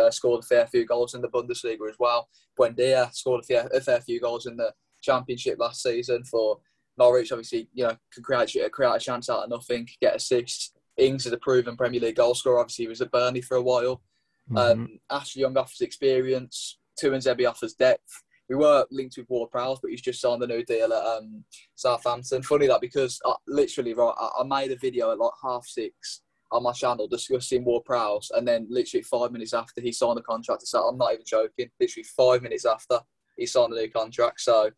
[0.00, 2.28] uh, scored a fair few goals in the Bundesliga as well.
[2.58, 6.60] Buendia scored a fair, a fair few goals in the Championship last season for
[6.96, 7.30] Norwich.
[7.32, 10.72] Obviously, you know, can create, create a chance out of nothing, get assists.
[10.96, 12.60] Ings is a proven Premier League goal scorer.
[12.60, 14.02] Obviously, he was at Burnley for a while.
[14.50, 14.58] Mhm.
[14.72, 16.78] Um, Ashley Young offers experience.
[17.02, 18.21] Tuanzebe offers depth.
[18.48, 21.44] We were linked with Ward Prowse, but he's just signed a new deal at um,
[21.74, 22.42] Southampton.
[22.42, 26.22] Funny that because I, literally, right, I, I made a video at like half six
[26.50, 30.22] on my channel discussing Ward Prowse, and then literally five minutes after he signed the
[30.22, 31.70] contract to South, I'm not even joking.
[31.80, 33.00] Literally five minutes after
[33.36, 34.70] he signed the new contract, so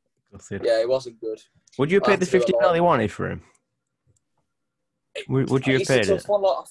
[0.50, 1.40] yeah, it wasn't good.
[1.78, 2.60] Would you have paid the have to do a 50 lot.
[2.62, 3.42] mil they wanted for him?
[5.28, 6.24] Would, would you have it's a paid it?
[6.26, 6.42] one.
[6.42, 6.66] Like,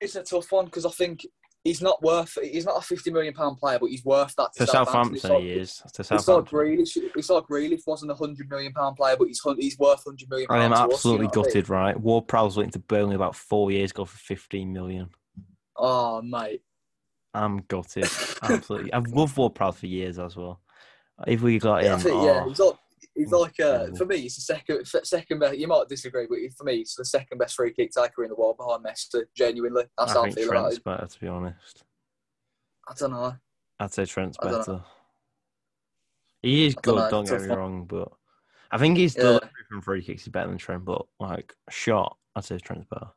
[0.00, 1.26] it's a tough one because I think
[1.64, 2.38] he's not worth.
[2.42, 5.50] He's not a fifty million pound player, but he's worth that To It's Southampton, he
[5.50, 5.76] is.
[5.76, 6.58] To It's like Southampton.
[6.58, 6.96] Grealish.
[7.16, 10.46] It's like Grealish wasn't a hundred million pound player, but he's he's worth hundred million.
[10.50, 11.44] I am to us, you absolutely know what I mean?
[11.52, 12.00] gutted, right?
[12.00, 15.10] Ward Prowse went to Burnley about four years ago for 15 million.
[15.76, 16.62] Oh mate,
[17.34, 18.04] I'm gutted.
[18.42, 18.92] Absolutely.
[18.92, 20.60] I've loved Ward Prowse for years as well.
[21.26, 22.74] If we got yeah, I him, think, yeah, oh, he's like
[23.18, 25.58] he's like uh, for me, he's the second second best.
[25.58, 28.36] You might disagree, but for me, he's the second best free kick taker in the
[28.36, 29.24] world behind Messi.
[29.36, 30.82] Genuinely, that's how I I think feel about Trent's him.
[30.84, 31.84] better, to be honest.
[32.88, 33.34] I don't know.
[33.80, 34.82] I'd say Trent's I better.
[36.42, 38.08] He is I don't good, know, don't get me wrong, but
[38.70, 39.38] I think his Yeah.
[39.68, 43.08] from free kicks is better than Trent, but like shot, I'd say Trent's better.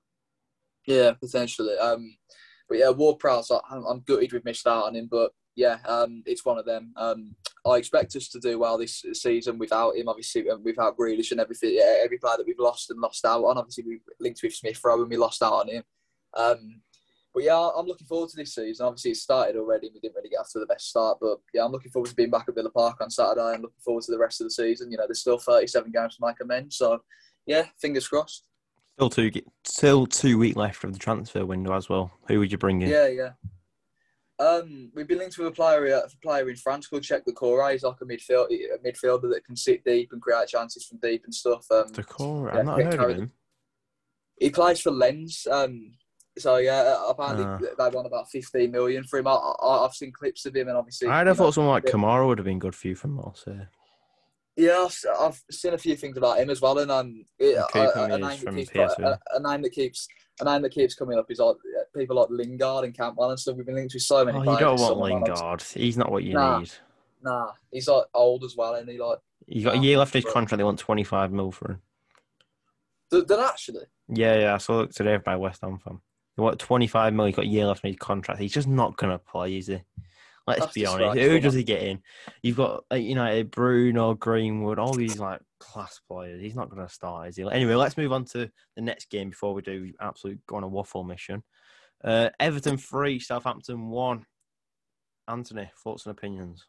[0.88, 1.78] Yeah, potentially.
[1.78, 2.18] Um,
[2.68, 5.78] but yeah, Ward Prowse, I- I'm, I'm gutted we've missed out on him, but yeah,
[5.88, 6.94] um, it's one of them.
[6.96, 7.36] Um,
[7.66, 10.08] I expect us to do well this season without him.
[10.08, 13.58] Obviously, without Grealish and everything, yeah, every player that we've lost and lost out on.
[13.58, 15.84] Obviously, we linked with Smith Rowe and we lost out on him.
[16.36, 16.82] Um,
[17.34, 18.86] but yeah, I'm looking forward to this season.
[18.86, 19.90] Obviously, it started already.
[19.94, 22.16] We didn't really get off to the best start, but yeah, I'm looking forward to
[22.16, 23.42] being back at Villa Park on Saturday.
[23.42, 24.92] I'm looking forward to the rest of the season.
[24.92, 27.02] You know, there's still 37 games to make amends, so
[27.46, 28.44] yeah, fingers crossed.
[28.94, 29.32] Still two,
[29.64, 32.12] still two week left of the transfer window as well.
[32.28, 32.90] Who would you bring in?
[32.90, 33.30] Yeah, yeah.
[34.42, 37.74] Um, we've been linked with a player, uh, a player in France called Doucouré.
[37.74, 41.24] He's like a midfield, a midfielder that can sit deep and create chances from deep
[41.26, 41.66] and stuff.
[41.70, 43.32] Um, Doucouré, Yeah, I've not heard of him.
[44.40, 45.46] he plays for Lens.
[45.50, 45.94] Um,
[46.40, 47.58] so yeah, apparently Ah.
[47.78, 49.28] they won about 15 million for him.
[49.28, 51.86] I, I, I've seen clips of him, and obviously, I'd have know, thought someone like.
[51.86, 53.68] Kamara would have been good for you from Marseille.
[54.56, 58.04] Yeah, I've, I've seen a few things about him as well, and um, it, a,
[58.04, 60.08] a, name that keeps, a, a name that keeps
[60.40, 61.56] a name that keeps coming up is like
[61.94, 63.56] people like Lingard and Campbell and stuff.
[63.56, 64.38] We've been linked with so many.
[64.38, 65.62] Oh, you don't want Lingard.
[65.62, 66.60] He's not what you Nah.
[66.60, 66.72] need.
[67.24, 70.22] Nah, he's like old as well, and he like You got a year left in
[70.24, 70.58] his contract.
[70.58, 71.82] They want 25 mil for him.
[73.12, 73.86] did, did actually.
[74.08, 74.54] Yeah, yeah.
[74.56, 76.00] I saw it today by West Ham fan.
[76.36, 77.26] They want 25 mil.
[77.26, 78.40] He got a year left in his contract.
[78.40, 79.82] He's just not gonna play, is he?
[80.48, 81.20] Let's That's be honest.
[81.20, 82.02] Who does he get in?
[82.42, 86.42] You've got uh, United, Bruno, Greenwood, all these like class players.
[86.42, 87.44] He's not going to start, is he?
[87.50, 90.68] Anyway, let's move on to the next game before we do absolute go on a
[90.68, 91.44] waffle mission.
[92.04, 94.26] Uh, Everton three, Southampton one.
[95.28, 96.66] Anthony, thoughts and opinions?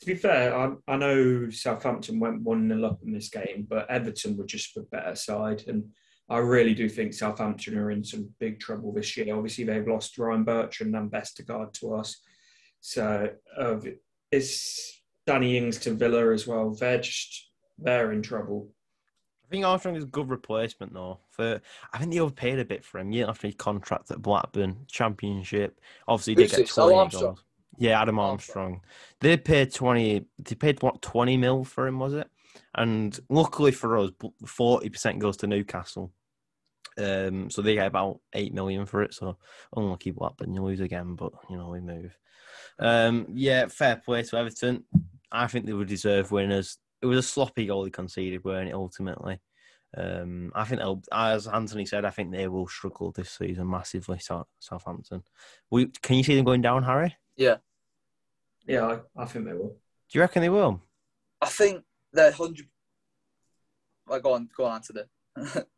[0.00, 3.90] To be fair, I, I know Southampton went 1 0 up in this game, but
[3.90, 5.64] Everton were just the better side.
[5.68, 5.84] And
[6.28, 9.34] I really do think Southampton are in some big trouble this year.
[9.34, 12.20] Obviously, they've lost Ryan Bertrand and Vestergaard to us.
[12.80, 13.76] So uh,
[14.30, 16.74] it's Danny Ings to Villa as well.
[16.74, 18.70] They're just, they're in trouble.
[19.46, 21.20] I think Armstrong is a good replacement though.
[21.30, 21.60] For
[21.92, 23.12] I think they overpaid a bit for him.
[23.12, 26.78] Yeah, after his contract at Blackburn Championship, obviously he did Who's get?
[26.78, 27.44] Oh, twenty goals.
[27.78, 28.64] Yeah, Adam Armstrong.
[28.64, 28.80] Armstrong.
[29.20, 30.26] They paid twenty.
[30.38, 32.28] They paid what twenty mil for him, was it?
[32.74, 34.10] And luckily for us,
[34.44, 36.12] forty percent goes to Newcastle.
[36.98, 39.14] Um, so they get about eight million for it.
[39.14, 39.36] So
[39.76, 42.16] unlucky Blackburn, you lose again, but you know we move.
[42.78, 44.84] Um, yeah, fair play to Everton.
[45.30, 46.78] I think they would deserve winners.
[47.02, 48.74] It was a sloppy goal he conceded, weren't it?
[48.74, 49.40] Ultimately,
[49.96, 54.18] um, I think they'll, as Anthony said, I think they will struggle this season massively.
[54.58, 55.22] Southampton.
[55.70, 57.14] We, can you see them going down, Harry?
[58.66, 59.76] Yeah, I, I think they will.
[60.10, 60.82] Do you reckon they will?
[61.40, 61.82] I think
[62.12, 62.66] they're hundred.
[64.08, 65.66] Like, go on, go on, answer that.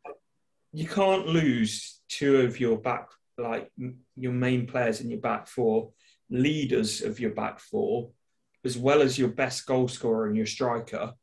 [0.71, 3.07] You can't lose two of your back,
[3.39, 3.71] like
[4.15, 5.93] your main players in your back four,
[6.29, 8.11] leaders of your back four,
[8.65, 11.13] as well as your best goal scorer and your striker,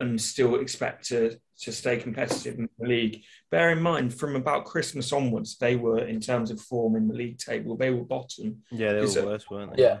[0.00, 3.22] and still expect to, to stay competitive in the league.
[3.50, 7.14] Bear in mind, from about Christmas onwards, they were, in terms of form in the
[7.14, 8.62] league table, they were bottom.
[8.70, 9.82] Yeah, they were it- worse, weren't they?
[9.82, 9.98] Yeah.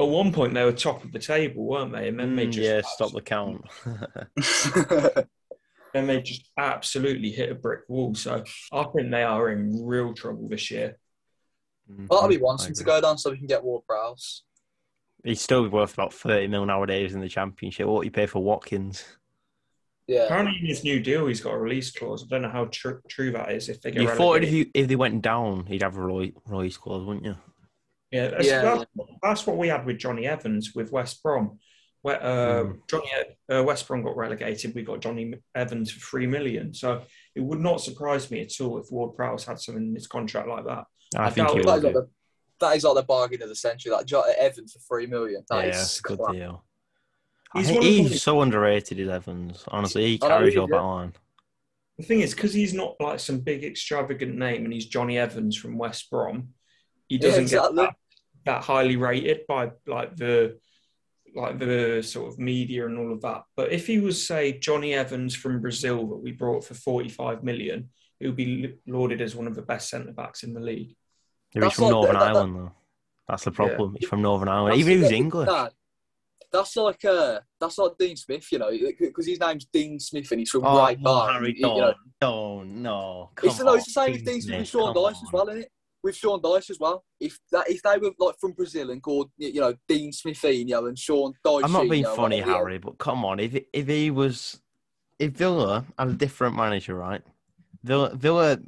[0.00, 2.08] At one point, they were top of the table, weren't they?
[2.08, 3.62] And then they Mm, just yeah, stop the count.
[5.92, 8.14] then they just absolutely hit a brick wall.
[8.14, 10.98] So I think they are in real trouble this year.
[12.08, 13.84] Part of me Mhm, wants I him to go down so we can get Ward
[13.86, 14.42] Prowse.
[15.24, 17.86] He's still worth about thirty mil nowadays in the championship.
[17.86, 19.04] What you pay for Watkins?
[20.08, 20.24] Yeah.
[20.24, 22.24] Apparently, in his new deal, he's got a release clause.
[22.24, 23.68] I don't know how tr- true that is.
[23.68, 24.52] If they get You thought if relegated.
[24.54, 27.36] you if they went down, he'd have a Roy Roy's clause, wouldn't you?
[28.10, 28.62] yeah, that's, Yeah.
[28.62, 28.84] That's,
[29.22, 31.58] that's what we had with Jonny Evans with West Brom.
[32.02, 32.78] Where uh, Mm.
[32.88, 33.10] Jonny
[33.48, 36.74] uh, West Brom got relegated, we got Jonny Evans for three million.
[36.74, 37.02] So
[37.36, 40.48] it would not surprise me at all if Ward Prowse had something in his contract
[40.48, 40.84] like that.
[41.16, 41.64] I, I think he it.
[41.66, 42.10] That will.
[42.62, 43.90] Is, like the, that is like the bargain of the century.
[43.90, 45.44] That jo- Evans for three million.
[45.48, 46.34] That yeah, is a good class.
[46.34, 46.64] deal.
[47.54, 49.64] I He's think he's so underrated, is Evans.
[49.68, 50.86] Honestly, he carries your is, back yeah.
[50.86, 51.12] line.
[51.98, 55.56] The thing is, because he's not like some big extravagant name, and he's Jonny Evans
[55.56, 56.48] from West Brom,
[57.08, 57.76] he doesn't exactly.
[57.76, 57.94] get that,
[58.46, 60.58] that highly rated by like the
[61.34, 63.42] like the sort of media and all of that.
[63.56, 67.90] But if he was, say, Jonny Evans from Brazil that we brought for forty-five million,
[68.18, 70.96] he would be lauded as one of the best centre backs in the league.
[71.54, 72.72] Yeah, he's from like- Northern that- that- Ireland, though.
[73.28, 73.96] That's the problem.
[73.98, 74.78] He's from Northern Ireland.
[74.78, 75.46] Even if he was English.
[75.46, 75.68] Nah,
[76.50, 80.40] that's like uh, that's like Dean Smith, you know, because his name's Dean Smith and
[80.40, 81.32] he's from Oh, Right Bar.
[81.32, 83.30] Harry, you know, don't, don't, no.
[83.42, 85.48] it's, no, it's the on, same with Dean Smith with Smith, Sean Dyche as well,
[85.48, 85.72] isn't it?
[86.02, 87.04] With Sean Dyche as well.
[87.20, 90.98] If that if they were like from Brazil and called you know Dean Smithinho and
[90.98, 93.40] Sean Dyche, I'm not being funny, like, yeah, Harry, but come on.
[93.40, 94.60] If if he was,
[95.18, 97.22] if Villa had a different manager, right?
[97.82, 98.58] Villa, Villa,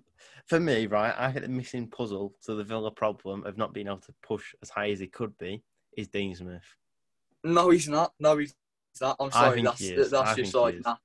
[0.47, 1.15] for me, right?
[1.17, 4.55] I think the missing puzzle to the Villa problem of not being able to push
[4.63, 5.63] as high as he could be
[5.97, 6.63] is Dean Smith.
[7.43, 8.13] No, he's not.
[8.21, 8.55] No, he's
[9.01, 9.17] not.
[9.21, 9.63] I'm sorry.
[9.63, 10.97] That's that's just like nah.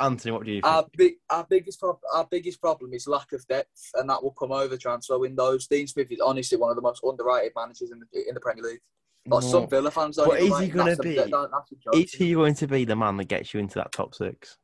[0.00, 0.66] Anthony, what do you think?
[0.66, 4.32] Our big, our biggest problem, our biggest problem is lack of depth, and that will
[4.32, 5.66] come over transfer windows.
[5.66, 8.64] Dean Smith is honestly one of the most underrated managers in the in the Premier
[8.64, 8.80] League.
[9.28, 9.50] Like No.
[9.50, 10.28] some Villa fans don't.
[10.28, 11.94] But is he gonna that's be- that- that's a joke.
[11.96, 14.56] is he going to be the man that gets you into that top six?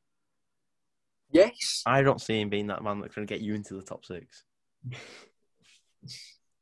[1.33, 1.83] Yes.
[1.87, 4.05] I don't see him being that man that's going to get you into the top
[4.05, 4.45] six.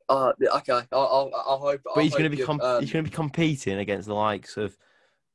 [0.09, 0.73] Uh, okay.
[0.73, 1.81] I'll, I'll, I'll hope.
[1.95, 4.57] But he's going to be com- um, he's going to be competing against the likes
[4.57, 4.77] of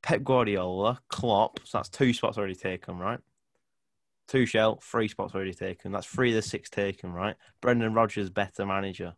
[0.03, 1.61] Pep Guardiola, Klopp.
[1.65, 3.21] So that's two spots already taken, right?
[4.29, 5.93] Two shell, three spots already taken.
[5.93, 7.37] That's three of the six taken, right?
[7.61, 9.15] Brendan Rodgers, better manager,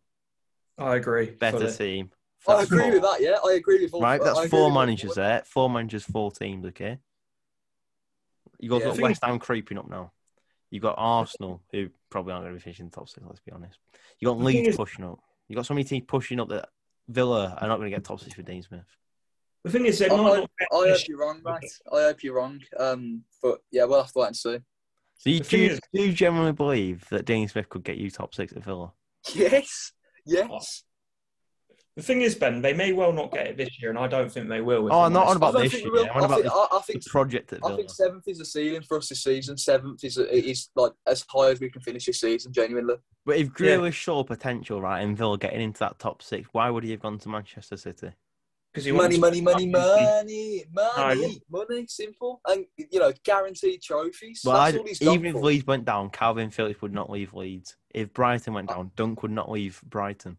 [0.77, 1.31] I agree.
[1.31, 1.71] better fully.
[1.71, 2.11] team.
[2.47, 2.91] I agree four.
[2.91, 3.17] with that.
[3.19, 4.01] Yeah, I agree with all.
[4.01, 5.41] Right, I that's four managers there.
[5.45, 6.65] Four managers, four teams.
[6.67, 6.99] Okay.
[8.59, 10.11] You got Yeah, I got think- West Ham creeping up now.
[10.71, 13.25] You've got Arsenal, who probably aren't going to be finishing top six.
[13.25, 13.79] Let's be honest.
[14.19, 15.19] You got Leeds is- pushing up.
[15.47, 16.69] You got so many teams pushing up that
[17.07, 18.85] Villa are not going to get top six for Dean Smith.
[19.63, 20.75] The thing is, they I, might I.
[20.75, 21.71] I hope you're wrong, mate.
[21.91, 22.61] I hope you're wrong.
[22.77, 24.57] Um, but yeah, we'll have to wait and see.
[25.17, 27.97] So you, do, thing you, is- do you genuinely believe that Dean Smith could get
[27.97, 28.93] you top six at Villa?
[29.33, 29.91] Yes.
[30.25, 30.83] Yes.
[31.99, 34.31] The thing is, Ben, they may well not get it this year, and I don't
[34.31, 34.87] think they will.
[34.89, 35.91] Oh, I'm not on about this think year.
[35.91, 36.07] we will.
[36.13, 37.75] I'm on about think, the, I, I the project I Villa.
[37.75, 39.57] think seventh is the ceiling for us this season.
[39.57, 42.53] Seventh is is like as high as we can finish this season.
[42.53, 43.75] Genuinely, But if Yeah.
[43.75, 47.01] Grealish saw potential, right, in Villa getting into that top six, why would he have
[47.01, 48.11] gone to Manchester City?
[48.73, 51.41] 'Cause he money, wants- money, money, money, money, money.
[51.53, 54.41] Oh, simple, and you know, guaranteed trophies.
[54.45, 55.41] Well, That's I, all he's even if for.
[55.41, 57.75] Leeds went down, Kalvin Phillips would not leave Leeds.
[57.93, 60.37] If Brighton went uh, down, Dunk would not leave Brighton.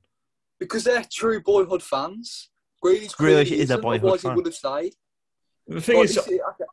[0.60, 2.50] Because they're true boyhood fans.
[2.84, 4.32] Grealish, Grealish is a isn't, boyhood otherwise fan.
[4.32, 4.94] he would have stayed.
[5.66, 6.64] The thing Right, is, this is, okay,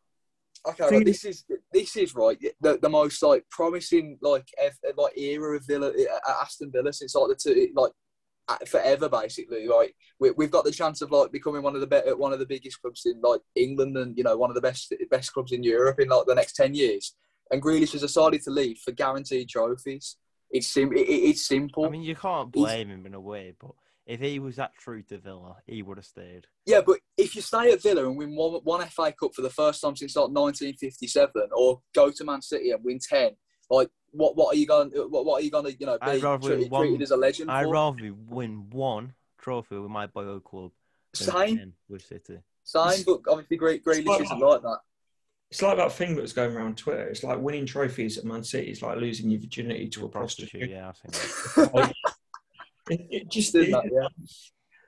[0.67, 2.37] okay thing right, this is this is right.
[2.61, 7.15] The, the most like promising like ev- like era of Villa uh, Aston Villa since
[7.15, 7.91] like the two like
[8.47, 9.67] uh, forever basically.
[9.67, 12.39] Like we, we've got the chance of like becoming one of the better one of
[12.39, 15.51] the biggest clubs in like England and you know one of the best best clubs
[15.51, 17.15] in Europe in like the next ten years.
[17.51, 20.17] And Grealish has decided to leave for guaranteed trophies.
[20.49, 21.85] It's sim- it, it- it's simple.
[21.85, 23.71] I mean, you can't He's- blame him in a way, but
[24.05, 26.47] if he was that true to Villa, he would have stayed.
[26.65, 29.49] Yeah, but if you stay at Villa and win one, one FA Cup for the
[29.49, 33.31] first time since like 1957, or go to Man City and win ten,
[33.69, 36.13] like what what are you going what, what are you going to you know I'd
[36.15, 37.71] be rather treated, win one- treated as a legend I'd for?
[37.73, 40.71] rather win one trophy with my boyhood club
[41.19, 42.39] than Same, with City.
[42.63, 44.45] same, but obviously Great Grealish like isn't that.
[44.45, 44.79] like that.
[45.49, 47.07] It's like that thing that was going around Twitter.
[47.07, 50.69] It's like winning trophies at Man City is like losing your virginity to a prostitute.
[50.69, 51.13] Yeah, I think.
[51.55, 51.73] that.
[51.75, 51.95] Like,
[52.89, 54.07] it, it just Did it- that, yeah.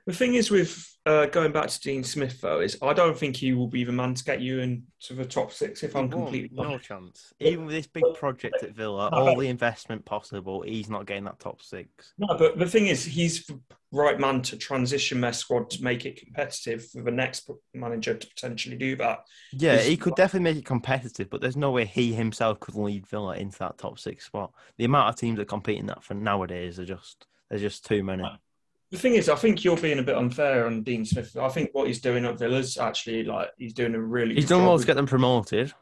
[0.06, 3.34] The thing is with uh, going back to Dean Smith though is I don't think
[3.36, 5.82] he will be the man to get you into the top six.
[5.82, 6.84] If He I'm completely no honest.
[6.84, 7.32] chance.
[7.40, 11.24] Even with this big project at Villa, No, all the investment possible, he's not getting
[11.24, 12.12] that top six.
[12.18, 13.58] No, but the thing is, he's the
[13.92, 18.26] right man to transition their squad to make it competitive for the next manager to
[18.28, 19.20] potentially do that.
[19.52, 22.74] Yeah, He's- he could definitely make it competitive, but there's no way he himself could
[22.74, 24.52] lead Villa into that top six spot.
[24.76, 28.04] The amount of teams that compete in that for nowadays are just there's just too
[28.04, 28.22] many.
[28.90, 31.36] The thing is, I think you're being a bit unfair on Dean Smith.
[31.36, 34.34] I think what he's doing at Villa's actually like he's doing a really.
[34.34, 35.72] He's done well to get them promoted,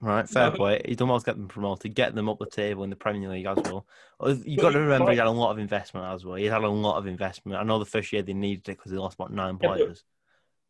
[0.00, 0.26] right?
[0.26, 0.56] Fair No.
[0.56, 0.80] play.
[0.86, 3.28] He's done well to get them promoted, get them up the table in the Premier
[3.28, 3.86] League as well.
[4.18, 6.36] Uh, You But got to remember, he had a lot of investment as well.
[6.36, 7.58] He had a lot of investment.
[7.58, 10.02] I know the first year they needed it because they lost about nine Yeah, players,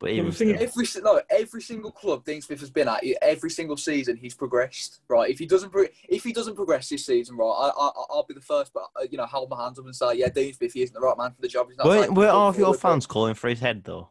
[0.04, 0.62] but even thing still.
[0.62, 5.00] Every no, every single club Dean Smith has been at, every single season he's progressed.
[5.08, 8.26] Right, if he doesn't, pro- if he doesn't progress this season, right, I, I, I'll
[8.28, 10.52] be the first, but uh, you know, hold my hands up and say, yeah, Dean
[10.52, 11.68] Smith, he isn't the right man for the job.
[11.68, 14.10] He's not Were, taking were the club half your fans calling for his head though?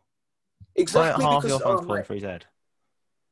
[0.75, 2.45] Exactly Were half your fans oh, calling for his head?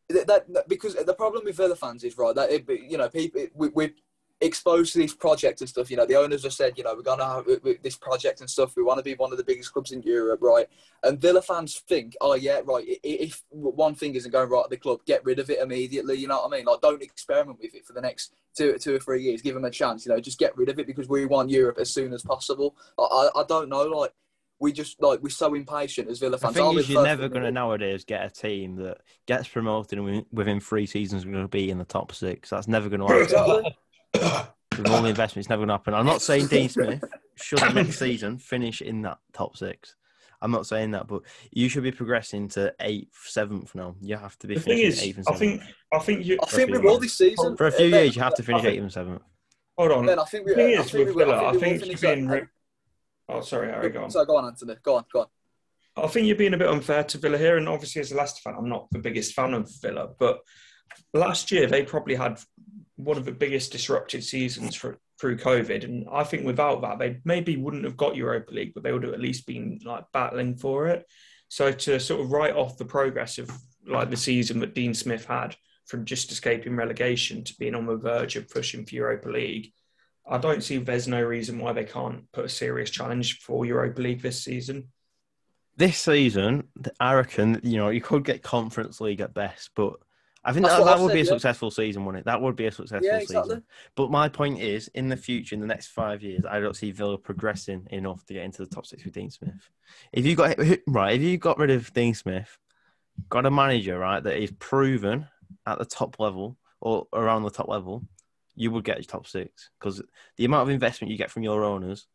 [0.09, 3.45] that, that, because the problem with Villa fans is right that it, you know people
[3.53, 3.93] we, we're
[4.41, 5.91] exposed to these projects and stuff.
[5.91, 7.45] You know, the owners have said, you know, we're gonna have
[7.83, 8.75] this project and stuff.
[8.75, 10.67] We want to be one of the biggest clubs in Europe, right?
[11.03, 12.83] And Villa fans think, oh yeah, right.
[13.03, 16.17] If one thing isn't going right at the club, get rid of it immediately.
[16.17, 16.65] You know what I mean?
[16.65, 19.41] Like, don't experiment with it for the next two, two or three years.
[19.41, 20.05] Give them a chance.
[20.05, 22.75] You know, just get rid of it because we want Europe as soon as possible.
[22.97, 24.13] I, I, don't know, like.
[24.59, 26.53] We just like we're so impatient as Villa The fans.
[26.53, 29.97] thing I'll be is, you're never going to nowadays get a team that gets promoted
[29.97, 32.51] and within- three seasons going to be in the top six.
[32.51, 33.73] That's never going to happen.
[34.13, 34.47] Exactly.
[34.77, 35.93] With all the investment, it's never going to happen.
[35.93, 37.03] I'm not saying Dean Smith
[37.35, 39.95] should next season finish in that top six.
[40.41, 41.21] I'm not saying that, but
[41.51, 43.95] you should be progressing to eighth, seventh now.
[44.01, 45.61] You have to be The thing finishing is, eighth and I think
[45.93, 46.39] I think you.
[46.41, 47.57] I think we few will this season.
[47.57, 49.21] For a few Uh, Ben, years, you have to finish think- eighth and seventh.
[49.77, 50.05] Hold on.
[50.07, 50.53] Ben, I think we.
[50.53, 51.31] The thing I is think with we will.
[51.31, 52.27] Villa, I I think, we will think finish you're being.
[52.27, 52.47] Re-
[53.29, 54.09] oh, sorry, Harry, go on.
[54.09, 54.75] So go on, Anthony.
[54.81, 55.27] Go on, go on.
[55.97, 58.41] I think you're being a bit unfair to Villa here, and obviously as a Leicester
[58.41, 60.39] fan, I'm not the biggest fan of Villa, but
[61.13, 62.39] last year they probably had
[63.03, 67.19] one of the biggest disrupted seasons for, through COVID, and I think without that they
[67.25, 70.55] maybe wouldn't have got Europa League, but they would have at least been like battling
[70.55, 71.05] for it.
[71.47, 73.51] So to sort of write off the progress of
[73.85, 77.97] like the season that Dean Smith had from just escaping relegation to being on the
[77.97, 79.73] verge of pushing for Europa League.
[80.27, 84.01] I don't see there's no reason why they can't put a serious challenge for Europa
[84.01, 84.89] League this season.
[85.75, 89.95] This season, I reckon, you know, you could get Conference League at best, but
[90.43, 91.29] I think That's that, that would be a yeah.
[91.29, 92.25] successful season, wouldn't it?
[92.25, 93.49] That would be a successful Yeah, exactly.
[93.49, 93.63] season.
[93.95, 96.91] But my point is, in the future, in the next five years, I don't see
[96.91, 99.69] Villa progressing enough to get into the top six with Dean Smith.
[100.11, 102.57] If you got right, if you got rid of Dean Smith,
[103.29, 105.27] got a manager right that is proven
[105.67, 108.03] at the top level or around the top level,
[108.55, 110.01] you would get top six because
[110.37, 112.07] the amount of investment you get from your owners,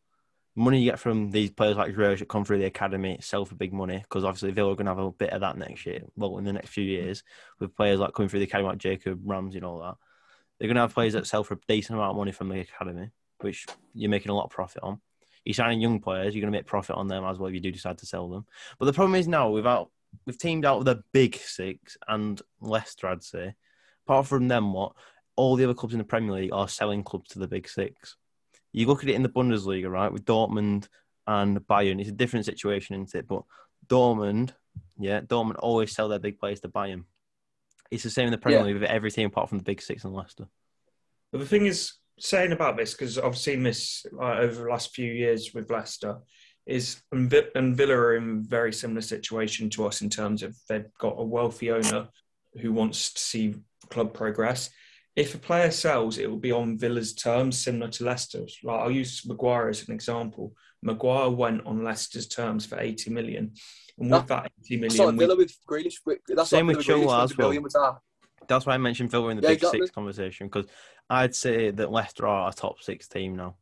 [0.57, 3.55] money you get from these players like Grealish that come through the academy, sell for
[3.55, 6.01] big money because obviously Villa are going to have a bit of that next year.
[6.15, 7.03] Well, in the next few mm.
[7.03, 7.23] years,
[7.59, 9.95] with players like coming through the academy like Jacob Ramsey and all that,
[10.59, 12.59] they're going to have players that sell for a decent amount of money from the
[12.59, 14.99] academy, which you're making a lot of profit on.
[15.45, 17.61] You're signing young players, you're going to make profit on them as well if you
[17.61, 18.45] do decide to sell them.
[18.79, 19.91] But the problem is now without
[20.25, 23.53] we've teamed out with the big six and Leicester, I'd say.
[24.05, 24.93] Apart from them, what
[25.35, 28.17] all the other clubs in the Premier League are selling clubs to the big six.
[28.77, 30.87] You look at it in the Bundesliga, right, with Dortmund
[31.25, 31.99] and Bayern.
[31.99, 33.27] It's a different situation, isn't it?
[33.27, 33.41] But
[33.87, 34.51] Dortmund,
[34.99, 37.05] yeah, Dortmund always sell their big players to Bayern.
[37.89, 38.65] It's the same in the Premier Yeah.
[38.65, 40.47] League with every team apart from the big six and Leicester.
[41.31, 44.93] But the thing is, saying about this because I've seen this like, over the last
[44.93, 46.19] few years with Leicester,
[46.67, 50.55] is and, and Villa are in a very similar situation to us in terms of
[50.69, 52.09] they've got a wealthy owner
[52.61, 53.55] who wants to see
[53.89, 54.69] club progress.
[55.17, 58.59] If a player sells, it will be on Villa's terms, similar to Leicester's.
[58.63, 60.53] Like I'll use Maguire as an example.
[60.83, 63.51] Maguire went on Leicester's terms for 80 million,
[63.97, 65.95] and with that 80 That's million, Villa with Grealish.
[66.29, 67.49] That's Same with Chilwell as well.
[67.51, 67.97] that.
[68.47, 69.79] That's why I mentioned Villa in the Yeah, big exactly.
[69.81, 70.67] six conversation because
[71.09, 73.55] I'd say that Leicester are a top six team now.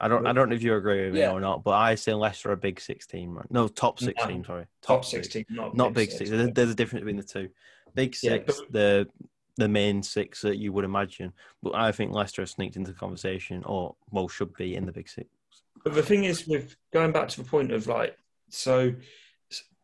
[0.00, 0.24] I don't.
[0.28, 1.32] I don't know if you agree with me Yeah.
[1.32, 3.36] or not, but I say Leicester are a big six team.
[3.36, 3.50] Right?
[3.50, 4.28] No, top six No.
[4.28, 4.44] team.
[4.44, 6.30] Sorry, top 16, not, not big six.
[6.30, 7.48] There's, there's a difference between the two.
[7.96, 9.08] Big Yeah, six, but- the
[9.56, 11.32] the main six that you would imagine.
[11.62, 14.92] But I think Leicester have sneaked into the conversation, or well, should be in the
[14.92, 15.28] big six.
[15.82, 18.16] But the thing is, with going back to the point of like,
[18.48, 18.94] so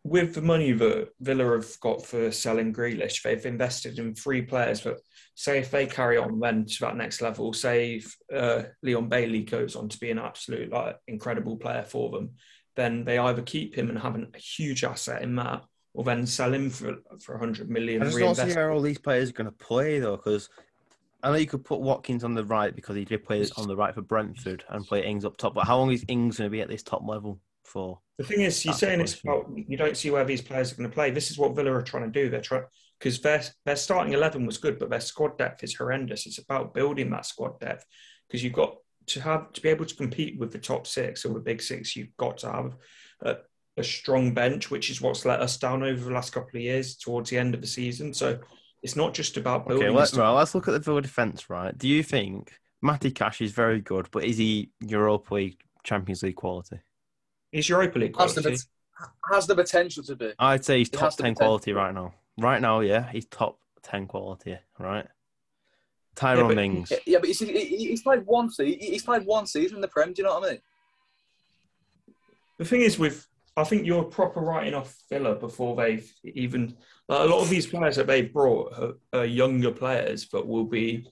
[0.03, 4.81] with the money that Villa have got for selling Grealish, they've invested in three players.
[4.81, 5.01] But
[5.35, 9.43] say if they carry on then to that next level, say if uh, Leon Bailey
[9.43, 12.31] goes on to be an absolute like incredible player for them,
[12.77, 15.65] then they either keep him and have a huge asset in that,
[15.95, 18.03] or then sell him for for 100 million.
[18.03, 20.49] I just don't see how all these players are going to play though, because
[21.23, 23.77] I know you could put Watkins on the right because he did play on the
[23.77, 25.55] right for Brentford and play Ings up top.
[25.55, 27.99] But how long is Ings going to be at this top level for?
[28.19, 30.89] The thing is, you're saying it's about you don't see where these players are going
[30.89, 31.11] to play.
[31.11, 32.31] This is what Villa are trying to do.
[32.31, 32.65] They're trying
[32.99, 36.27] because their their starting eleven was good, but their squad depth is horrendous.
[36.27, 37.85] It's about building that squad depth
[38.29, 38.77] because you've got
[39.07, 41.97] to have to be able to compete with the top six or the big six.
[41.97, 42.77] You've got to have
[43.23, 43.37] a,
[43.77, 46.97] a strong bench, which is what's let us down over the last couple of years
[46.97, 48.13] towards the end of the season.
[48.13, 48.39] So
[48.83, 49.89] it's not just about building.
[49.89, 51.49] Okay, let's, st- right, let's look at the Villa defence.
[51.49, 52.53] Right, do you think
[52.83, 56.81] Matty Cash is very good, but is he Europa League, Champions League quality?
[57.53, 58.63] Is Europa League Has the, quality?
[59.33, 60.33] has the potential to be.
[60.39, 62.15] I'd say he's He top ten quality right now.
[62.39, 64.57] Right now, yeah, he's top ten quality.
[64.79, 65.11] Right, Yeah,
[66.17, 66.91] Tyrone but- Mings.
[66.91, 68.81] Yeah, yeah, but you see, he- he- he's played one season.
[68.81, 70.13] He's played one season in the Prem.
[70.13, 70.61] Do you know what I mean?
[72.59, 76.77] The thing is, with I think you're proper writing off Villa before they've even
[77.09, 80.65] like a lot of these players that they've brought are, are younger players but will
[80.65, 81.07] be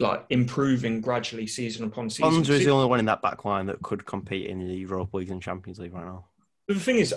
[0.00, 2.30] like improving gradually season upon season.
[2.30, 5.16] Bonza is the only one in that back line that could compete in the Europa
[5.16, 6.26] League and Champions League right now.
[6.66, 7.14] But the thing is,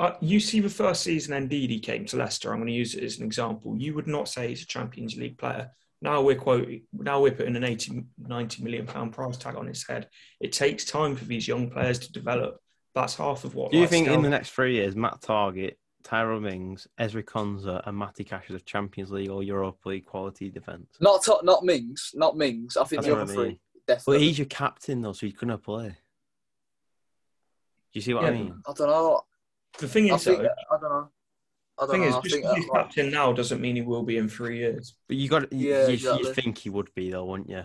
[0.00, 2.52] uh, you see the first season Ndidi came to Leicester.
[2.52, 3.76] I'm going to use it as an example.
[3.76, 5.70] You would not say he's a Champions League player.
[6.00, 9.86] Now we're quoting, now we're putting an 80, 90 million pound price tag on his
[9.86, 10.08] head.
[10.40, 12.60] It takes time for these young players to develop.
[12.98, 13.70] That's half of what.
[13.70, 17.80] Do you like, think in the next three years, Matt Targett, Tyrone Mings, Ezri Konsa,
[17.86, 20.96] and Matty Cash is Champions League or Europa League quality defence?
[21.00, 22.76] Not to- not Mings, not Mings.
[22.76, 23.58] I think That's the other I three mean.
[24.04, 25.88] But he's your captain though, so he's gonna play.
[25.90, 25.94] Do
[27.92, 28.60] you see what I mean?
[28.66, 29.22] I don't know.
[29.78, 31.08] The thing I is, think though, I don't know.
[31.78, 32.08] I The don't thing know.
[32.08, 34.28] is, I just think because he's like, captain now doesn't mean he will be in
[34.28, 34.94] three years.
[35.06, 36.26] But you got Yeah, you, exactly.
[36.28, 37.62] you think he would be though, wouldn't you?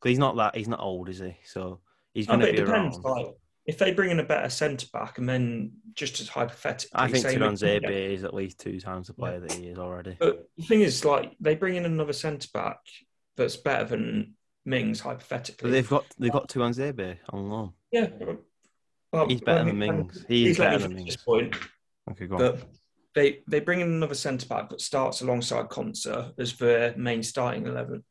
[0.00, 0.56] Because he's not that.
[0.56, 1.36] He's not old, is he?
[1.44, 1.80] So
[2.12, 2.98] he's No, gonna be depends.
[2.98, 3.04] around.
[3.04, 3.34] Like,
[3.66, 7.26] if they bring in a better centre back, and then just as hypothetically, I think
[7.26, 10.16] McTominay- Zebe is at least two times the player that he is already.
[10.18, 12.78] But the thing is, like, they bring in another centre back
[13.36, 15.70] that's better than Mings, hypothetically.
[15.70, 17.72] But they've got they've got Tuanzebe on loan.
[17.92, 18.08] yeah,
[19.12, 20.24] well, He's better than Mings.
[20.28, 21.16] He is he's better than Mings.
[21.16, 21.56] point.
[22.10, 22.38] Okay, go on.
[22.38, 22.62] But
[23.14, 27.66] they they bring in another centre back that starts alongside Konsa as their main starting
[27.66, 28.04] eleven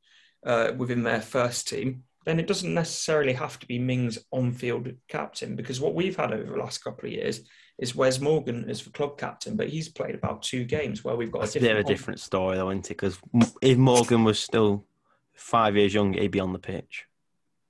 [0.46, 2.04] uh, within their first team.
[2.26, 6.52] Then it doesn't necessarily have to be Mings on-field captain because what we've had over
[6.52, 7.42] the last couple of years
[7.78, 11.32] is Wes Morgan as the club captain, but he's played about two games where we've
[11.32, 11.88] got That's a of a different.
[11.88, 12.90] different story, though, isn't it?
[12.90, 13.20] Because
[13.62, 14.86] if Morgan was still
[15.34, 17.06] five years younger, he'd be on the pitch.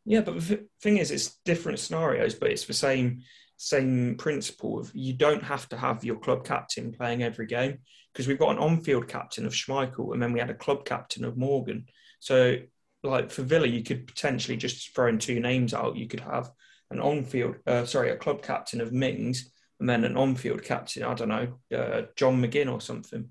[0.05, 3.23] Yeah, but the thing is, it's different scenarios, but it's the same
[3.57, 7.77] same principle of you don't have to have your club captain playing every game
[8.11, 11.23] because we've got an on-field captain of Schmeichel and then we had a club captain
[11.23, 11.85] of Morgan.
[12.19, 12.57] So,
[13.05, 15.95] like for Villa, you could potentially just throwing two names out.
[15.95, 16.51] You could have
[16.91, 21.03] an on-field, uh, sorry, a club captain of Mings and then an on-field captain.
[21.03, 23.29] I don't know, uh, John McGinn or something.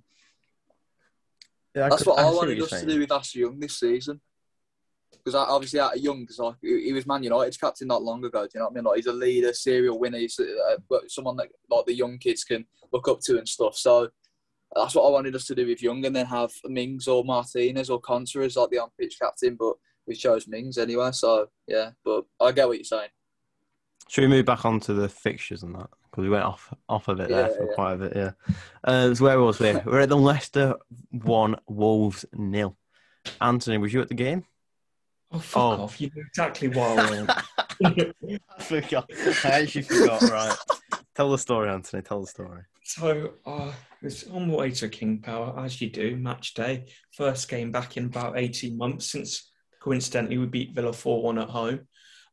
[1.75, 4.21] Yeah, that's what I wanted us to do with Ashley Young this season.
[5.13, 8.25] Because obviously, out of Young, because like, he he was Man United's captain not long
[8.25, 8.43] ago.
[8.43, 8.85] Do you know what I mean?
[8.85, 10.19] Like he's a leader, serial winner.
[10.19, 13.77] He's uh, but someone that like the young kids can look up to and stuff.
[13.77, 14.11] So
[14.75, 17.91] that's what I wanted us to do with Young, and then have Mings or Martinez
[17.91, 19.57] or Konsa as like the on-pitch captain.
[19.59, 19.75] But
[20.07, 21.11] we chose Mings anyway.
[21.13, 23.09] So yeah, but I get what you're saying.
[24.09, 25.89] Should we move back onto the fixtures and that?
[26.11, 27.75] Because we went off off of it there Yeah, for yeah.
[27.75, 28.31] quite a bit, yeah.
[28.85, 29.73] Uh, so where was we?
[29.87, 30.75] We're at the Leicester
[31.11, 32.77] 1, Wolves nil.
[33.41, 34.45] Anthony, was you at the game?
[35.33, 35.83] Oh, fuck Oh.
[35.85, 36.01] off.
[36.01, 37.31] You know exactly why I went.
[38.59, 39.11] I forgot.
[39.45, 40.23] I actually forgot.
[40.23, 40.57] Right.
[41.17, 42.03] Tell the story, Anthony.
[42.03, 42.63] Tell the story.
[42.85, 43.73] So uh,
[44.03, 46.85] it's on the way to King Power, as you do, match day.
[47.17, 49.51] First game back in about 18 months since
[49.83, 51.81] coincidentally we beat Villa 4 1 at home.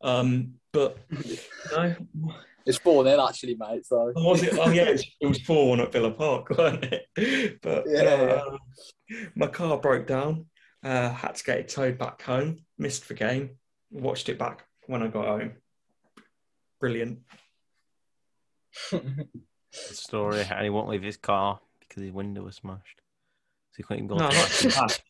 [0.04, 0.98] Um, but
[1.72, 1.96] no,
[2.66, 3.86] It's four nil actually, mate.
[3.86, 4.58] So was it?
[4.60, 7.62] Oh, yeah, it was 4 1 at Villa Park, wasn't it?
[7.62, 8.42] But yeah.
[8.44, 8.58] uh,
[9.36, 10.48] my car broke down,
[10.84, 13.52] uh, had to get it towed back home, missed the game,
[13.90, 15.54] watched it back when I got home.
[16.82, 17.20] Brilliant.
[19.72, 20.42] The story.
[20.50, 23.02] And he won't leave his car because his window was smashed.
[23.72, 25.02] So he couldn't even go No, to not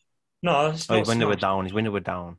[0.42, 1.64] No, it's Oh, not his window was down.
[1.64, 2.38] His window was down.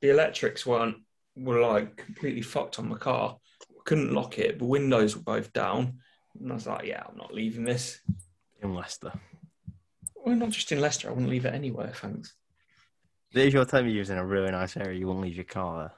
[0.00, 0.98] the electrics weren't
[1.36, 3.36] were like completely fucked on the car.
[3.84, 4.58] Couldn't lock it.
[4.58, 6.00] The windows were both down,
[6.40, 8.00] and I was like, "Yeah, I'm not leaving this."
[8.62, 9.12] in Leicester.
[10.14, 11.08] Well, not just in Leicester.
[11.08, 11.92] I wouldn't leave it anywhere.
[11.94, 12.34] Thanks.
[13.32, 15.92] If you're telling you was in a really nice area, you wouldn't leave your car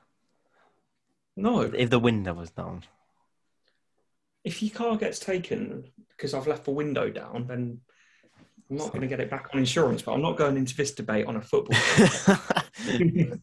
[1.37, 1.61] No.
[1.61, 2.83] If the window was down.
[4.49, 7.81] If your car gets taken because I've left the window down, then
[8.71, 10.01] I'm not going to get it back on insurance.
[10.01, 11.79] But I'm not going into this debate on a football.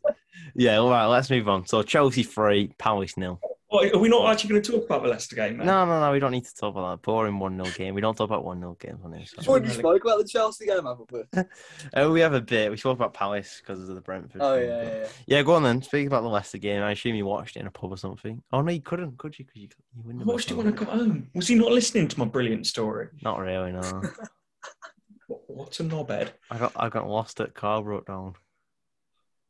[0.55, 1.67] yeah, all right, let's move on.
[1.67, 3.39] So Chelsea 3, Palace nil.
[3.75, 5.57] What, are we not actually going to talk about the Leicester game?
[5.57, 5.65] Mate?
[5.65, 7.01] No, no, no, we don't need to talk about that.
[7.01, 7.93] Boring 1 0 game.
[7.93, 9.33] We don't talk about 1 0 games on this.
[9.37, 11.23] We've already spoke about the Chelsea game, haven't we?
[11.93, 12.71] Uh, we have a bit.
[12.71, 14.41] We spoke about Palace because of the Brentford.
[14.41, 14.99] Oh thing, yeah, but- yeah.
[14.99, 15.07] yeah.
[15.27, 15.81] Yeah, go on then.
[15.81, 18.41] Speak about the Leicester game, I assume you watched it in a pub or something.
[18.53, 19.43] Oh no, you couldn't, could you?
[19.45, 21.29] Because you, you I window watched it was when I got home.
[21.35, 23.09] Was he not listening to my brilliant story?
[23.21, 24.01] Not really, no.
[25.27, 26.29] What, what a knobhead.
[26.51, 28.35] I got I got lost at car broke down.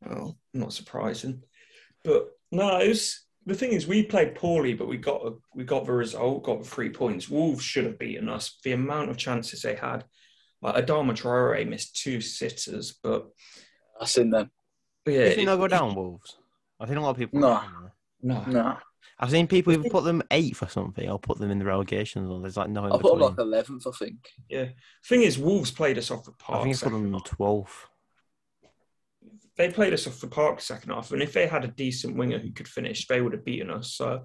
[0.02, 1.42] Well, not surprising.
[2.02, 5.22] But no, it was, the thing is, we played poorly, but we got
[5.54, 7.28] we got the result, got three points.
[7.28, 8.58] Wolves should have beaten us.
[8.64, 10.04] The amount of chances they had,
[10.62, 13.28] like Adama Traore missed two sitters, but
[14.00, 14.50] That's in them.
[15.04, 16.36] but yeah, Did you it- not go down, Wolves?
[16.80, 17.38] I think a lot of people.
[17.40, 17.48] No.
[17.52, 17.92] are down there.
[18.22, 18.44] no.
[18.62, 18.76] No,
[19.18, 22.26] I've seen people even put them eighth or something, or put them in the relegation
[22.26, 22.42] zone.
[22.42, 24.28] There's like no I put them like eleventh, I think.
[24.50, 24.66] Yeah.
[25.08, 26.58] Thing is, Wolves played us off the park.
[26.58, 27.24] I think it's put second them half.
[27.24, 27.86] twelfth.
[29.56, 32.38] They played us off the park second half, and if they had a decent winger
[32.38, 33.92] who could finish, they would have beaten us.
[33.94, 34.24] So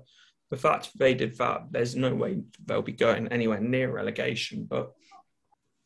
[0.50, 4.66] the fact they did that, there's no way they'll be going anywhere near relegation.
[4.70, 4.92] But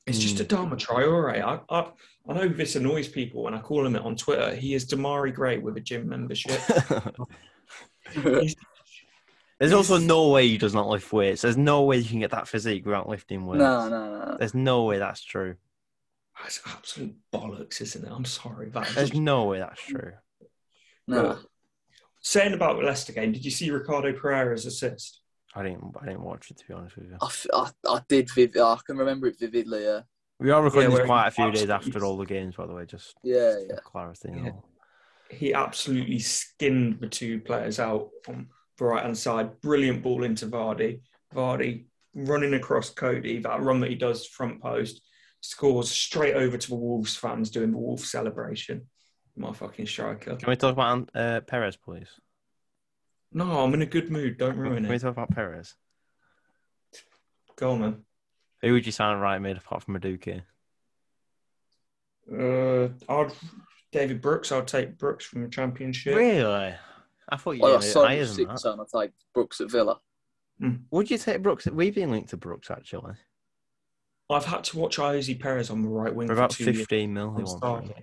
[0.07, 0.43] it's just Hmm.
[0.43, 1.43] Adama Traore.
[1.43, 1.91] I, I,
[2.27, 4.55] I know this annoys people when I call him it on Twitter.
[4.55, 6.59] He is Demarai Gray with a gym membership.
[9.59, 11.41] There's also no way he does not lift weights.
[11.43, 13.59] There's no way you can get that physique without lifting weights.
[13.59, 14.35] no, no, no.
[14.37, 15.55] There's no way that's true.
[16.37, 18.11] Ah, that's absolute bollocks, isn't it?
[18.11, 18.69] I'm sorry.
[18.69, 20.13] That There's no way that's true.
[21.07, 21.39] No.
[22.21, 25.21] Saying about the Leicester game, did you see Ricardo Pereira's assist?
[25.53, 25.95] I didn't.
[26.01, 27.17] I didn't watch it to be honest with you.
[27.21, 28.29] I, f- I, I did.
[28.33, 29.83] Viv- I can remember it vividly.
[29.83, 30.01] Yeah,
[30.39, 32.65] We are recording Yeah, this quite a few days absolutely- after all the games, by
[32.65, 32.85] the way.
[32.85, 33.75] Just yeah, for yeah.
[33.85, 34.31] clarity.
[34.35, 34.51] Yeah.
[35.29, 39.61] he absolutely skinned the two players out from the right hand side.
[39.61, 40.99] Brilliant ball into Vardy.
[41.33, 45.01] Vardy running across Cody, that run that he does front post,
[45.49, 48.87] scores straight over to the Wolves fans doing the Wolves celebration.
[49.37, 50.35] My fucking striker.
[50.37, 52.07] Can we talk about uh, Perez, please?
[53.33, 54.37] No, I'm in a good mood.
[54.37, 54.75] Don't ruin it.
[54.75, 55.75] Can ruin we talk about Perez?
[57.57, 57.97] Go on, man.
[58.61, 60.41] Who would you sign right mid apart from Madueke?
[62.31, 63.31] Uh, I'd
[63.91, 64.51] David Brooks.
[64.51, 66.15] I'll take Brooks from the Championship.
[66.15, 66.73] Really?
[67.29, 68.59] I thought you Well, I were saw higher it than six that.
[68.59, 68.79] son.
[68.79, 69.99] I take Brooks at Villa.
[70.91, 71.67] Would you take Brooks?
[71.67, 73.13] We've been linked to Brooks actually.
[74.29, 76.77] I've had to watch Ayoze Perez on the right wing For for about two years.
[76.79, 77.23] 15 mil.
[77.23, 77.85] he I'm wants sorry.
[77.85, 77.93] him.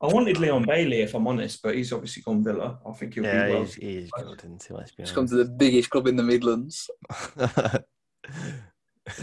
[0.00, 2.78] I wanted Leon Bailey, if I'm honest, but he's obviously gone Villa.
[2.84, 3.60] I think he'll Yeah, be well.
[3.60, 4.74] he's, he is good, isn't he?
[4.74, 5.14] Let's be He's honest.
[5.14, 6.90] come to the biggest club in the Midlands.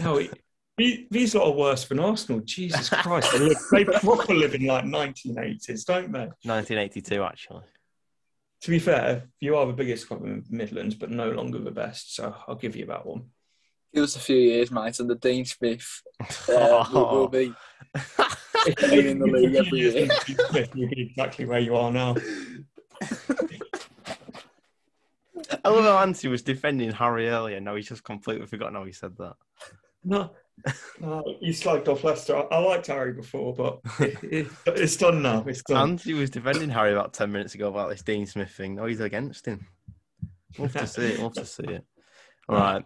[0.02, 0.30] No, he,
[0.76, 2.40] he- these lot are worse than Arsenal.
[2.40, 6.26] Jesus Christ, they, live, they proper live in like 1980s, don't they?
[6.44, 7.62] 1982, actually.
[8.62, 11.70] To be fair, you are the biggest club in the Midlands, but no longer the
[11.70, 12.14] best.
[12.14, 13.24] So I'll give you that one.
[13.92, 16.02] Give us a few years, mate, and the Dean Smith
[16.48, 17.52] uh, will, will be
[18.92, 20.08] in the league every year.
[20.74, 22.16] You'll be exactly where you are now.
[25.64, 27.60] I love how Anthony was defending Harry earlier.
[27.60, 29.34] Now he's just completely forgotten how he said that.
[30.04, 30.30] No,
[31.00, 32.36] no, you slagged off Leicester.
[32.36, 35.44] I, I liked Harry before, but it, it, it's done now.
[35.46, 35.90] It's done.
[35.90, 38.76] Anthony was defending Harry about 10 minutes ago about this Dean Smith thing.
[38.76, 39.66] Now he's against him.
[40.58, 41.20] Love to see it.
[41.20, 41.84] Love to see it.
[42.48, 42.84] All right.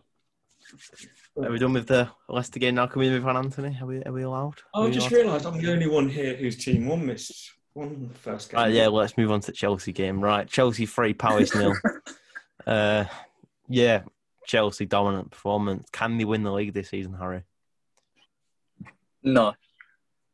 [1.36, 2.86] Are we done with the Leicester game now?
[2.86, 3.76] Can we move on, Anthony?
[3.80, 4.60] Are we, are we allowed?
[4.72, 8.18] Are I just realised I'm the only one here whose team won this won the
[8.18, 8.60] first game.
[8.60, 10.22] Right, yeah, let's move on to the Chelsea game.
[10.22, 11.74] Right, Chelsea three, Palace nil.
[12.66, 13.04] uh,
[13.68, 14.02] yeah,
[14.46, 15.88] Chelsea dominant performance.
[15.92, 17.42] Can they win the league this season, Harry?
[19.22, 19.54] No,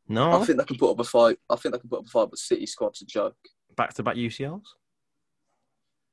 [0.09, 1.39] No, I think they can put up a fight.
[1.49, 3.37] I think they can put up a fight, but City squad's a joke.
[3.76, 4.62] back to back UCLs.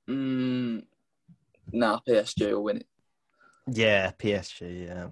[0.08, 0.84] Mm,
[1.72, 2.88] nah, PSG will win it.
[3.68, 4.88] Yeah, PSG.
[4.88, 5.08] Yeah,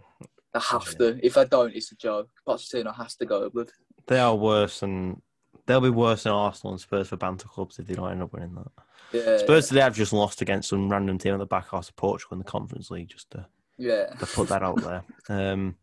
[0.54, 1.20] I have to.
[1.26, 2.30] If I don't, it's a joke.
[2.48, 3.70] Pochettino has to go, but
[4.08, 5.22] they are worse than
[5.66, 8.34] they'll be worse than Arsenal and Spurs for banter clubs if they don't end up
[8.34, 8.72] winning that.
[9.12, 11.96] yeah, Spurs today have just lost against some random team at the back half of
[11.96, 13.10] Portugal in the Conference League.
[13.10, 13.46] Just to,
[13.78, 14.06] yeah.
[14.06, 15.04] to put that out there.
[15.28, 15.76] Um,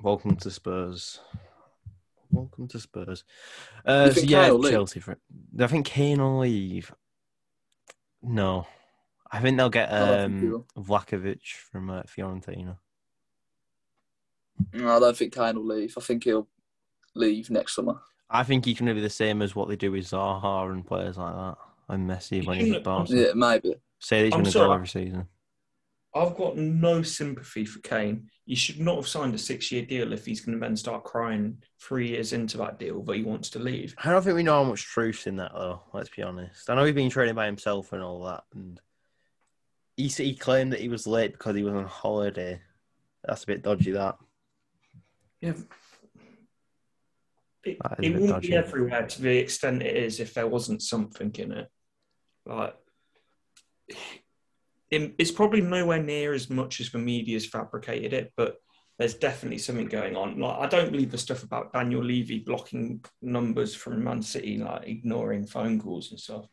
[0.00, 1.20] welcome to Spurs.
[2.30, 3.24] Welcome to Spurs.
[3.84, 4.72] Uh, so yeah, Kane will leave?
[4.72, 5.00] Chelsea.
[5.00, 5.18] For,
[5.58, 6.94] I think Kane will leave.
[8.22, 8.66] No,
[9.32, 12.78] I think they'll get I don't think he um, Vlahovic from uh, Fiorentina.
[14.72, 15.94] No, I don't think Kane will leave.
[15.96, 16.48] I think he'll
[17.14, 18.00] leave next summer.
[18.28, 21.16] I think he can be the same as what they do with Zaha and players
[21.16, 21.56] like that.
[21.88, 23.12] And Messi when he's at shouldn't- Barca.
[23.14, 23.74] Yeah, maybe.
[23.98, 25.26] Say that he's going to go every season.
[26.14, 28.30] I've got no sympathy for Kane.
[28.46, 31.58] He should not have signed a six-year deal if he's going to then start crying
[31.80, 33.94] three years into that deal that he wants to leave.
[34.02, 35.82] I don't think we know how much truth in that though.
[35.92, 36.68] Let's be honest.
[36.68, 38.80] I know he's been training by himself and all that, and
[40.08, 42.60] he he claimed that he was late because he was on holiday.
[43.24, 43.92] That's a bit dodgy.
[43.92, 44.16] That
[45.40, 45.54] Yeah.
[47.64, 48.48] It, that it wouldn't dodgy.
[48.48, 51.68] be everywhere to the extent it is if there wasn't something in it.
[52.46, 52.74] Like,
[54.90, 58.56] it- it's probably nowhere near as much as the media's fabricated it, but
[58.98, 60.38] there's definitely something going on.
[60.38, 64.86] Like, I don't believe the stuff about Daniel Levy blocking numbers from Man City, like
[64.88, 66.46] ignoring phone calls and stuff.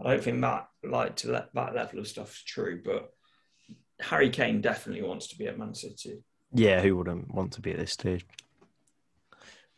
[0.00, 3.12] I don't think that, like, to let that level of stuff is true, but
[4.00, 6.22] Harry Kane definitely wants to be at Man City.
[6.52, 8.24] yeah, who wouldn't want to be at this stage,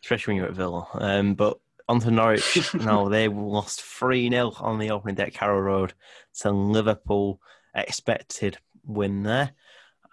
[0.02, 0.86] especially when you're at Villa.
[0.94, 1.58] Um, but
[1.88, 2.72] on to Norwich.
[2.74, 5.92] no, they lost three 0 on the opening day at Carrow Road
[6.40, 7.40] to Liverpool.
[7.74, 9.52] Expected win there.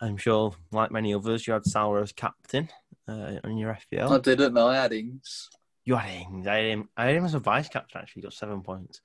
[0.01, 2.69] I'm sure, like many others, you had Salah as captain
[3.07, 4.11] uh, on your FPL.
[4.11, 4.67] I didn't know.
[4.67, 5.49] I had Ings.
[5.85, 6.47] You had Ings.
[6.47, 6.89] I had him.
[6.95, 8.01] I had him as a vice captain.
[8.01, 9.01] Actually, he got seven points.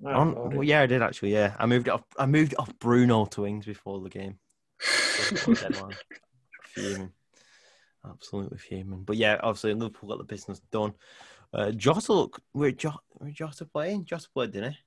[0.00, 1.32] No, On- I well, yeah, I did actually.
[1.32, 2.02] Yeah, I moved it off.
[2.18, 4.38] I moved it off Bruno to Wings before the game.
[4.78, 5.96] Before the deadline.
[6.62, 7.12] Fuming,
[8.08, 9.02] absolutely fuming.
[9.04, 10.94] But yeah, obviously Liverpool got the business done.
[11.52, 12.40] Uh, Jota look.
[12.52, 14.04] Where Jota, where Jota playing?
[14.06, 14.78] Jota played, didn't he?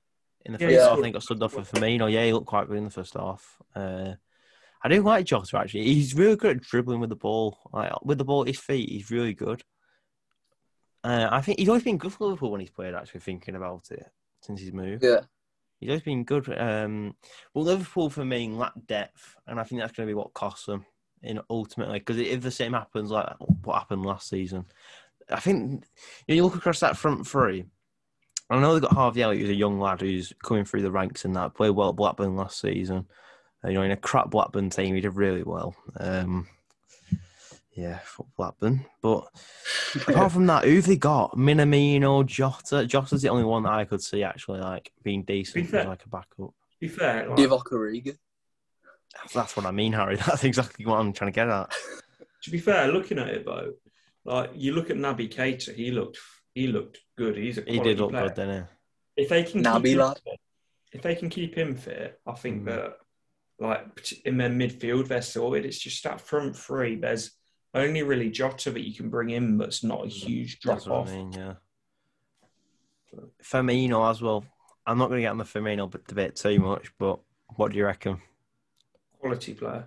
[0.46, 2.10] In the Yeah, first he half, I think got stood off for Firmino.
[2.12, 3.62] Yeah, he looked quite good in the first half.
[3.74, 4.14] Uh,
[4.82, 5.84] I do like Jota actually.
[5.84, 7.58] He's really good at dribbling with the ball.
[7.72, 9.62] Like with the ball at his feet, he's really good.
[11.04, 12.94] Uh, I think he's always been good for Liverpool when he's played.
[12.94, 14.06] Actually, thinking about it
[14.44, 15.04] since he's moved.
[15.04, 15.20] Yeah.
[15.80, 16.48] He's always been good.
[16.56, 17.14] Um,
[17.52, 20.66] well, Liverpool for me lack depth, and I think that's going to be what costs
[20.66, 20.86] them
[21.22, 21.98] in ultimately.
[21.98, 23.28] Because if the same happens like
[23.64, 24.66] what happened last season,
[25.30, 25.84] I think
[26.26, 27.64] you, know, you look across that front three.
[28.50, 31.24] I know they've got Harvey Elliott, who's a young lad who's coming through the ranks
[31.24, 33.06] and that played well at Blackburn last season.
[33.64, 35.74] Uh, you know, in a crap Blackburn team, he did really well.
[35.98, 36.46] Um,
[37.74, 38.84] yeah, for Blackburn.
[39.02, 39.28] But
[40.08, 41.36] apart from that, who've they got?
[41.36, 42.86] Minamino, Jota.
[42.86, 46.04] Jota's the only one that I could see actually like being decent fair- as like
[46.04, 46.36] a backup.
[46.36, 48.16] To be fair, like, Divock Origi.
[49.32, 50.16] That's what I mean, Harry.
[50.26, 51.72] That's exactly what I'm trying to get at.
[52.42, 53.72] to be fair, looking at it though,
[54.24, 56.18] like you look at Naby Keita, he looked
[56.54, 57.36] he looked good.
[57.36, 58.26] He's a He did look player.
[58.28, 58.66] good, didn't
[59.16, 60.18] If they can Naby keep him lad.
[60.24, 60.40] fit,
[60.92, 62.66] if they can keep him fit, I think Mm.
[62.66, 62.96] that
[63.60, 65.64] like in their midfield they're sorted.
[65.64, 66.96] It's just that front three.
[66.96, 67.30] There's
[67.74, 70.68] only really Jota that you can bring in, that's not a mm, huge he?
[70.68, 71.08] That's drop what off.
[71.10, 71.54] I mean, yeah.
[73.42, 74.44] Firmino as well.
[74.86, 77.20] I'm not going to get on the Firmino debate too much, but
[77.56, 78.18] what do you reckon?
[79.18, 79.86] Quality player,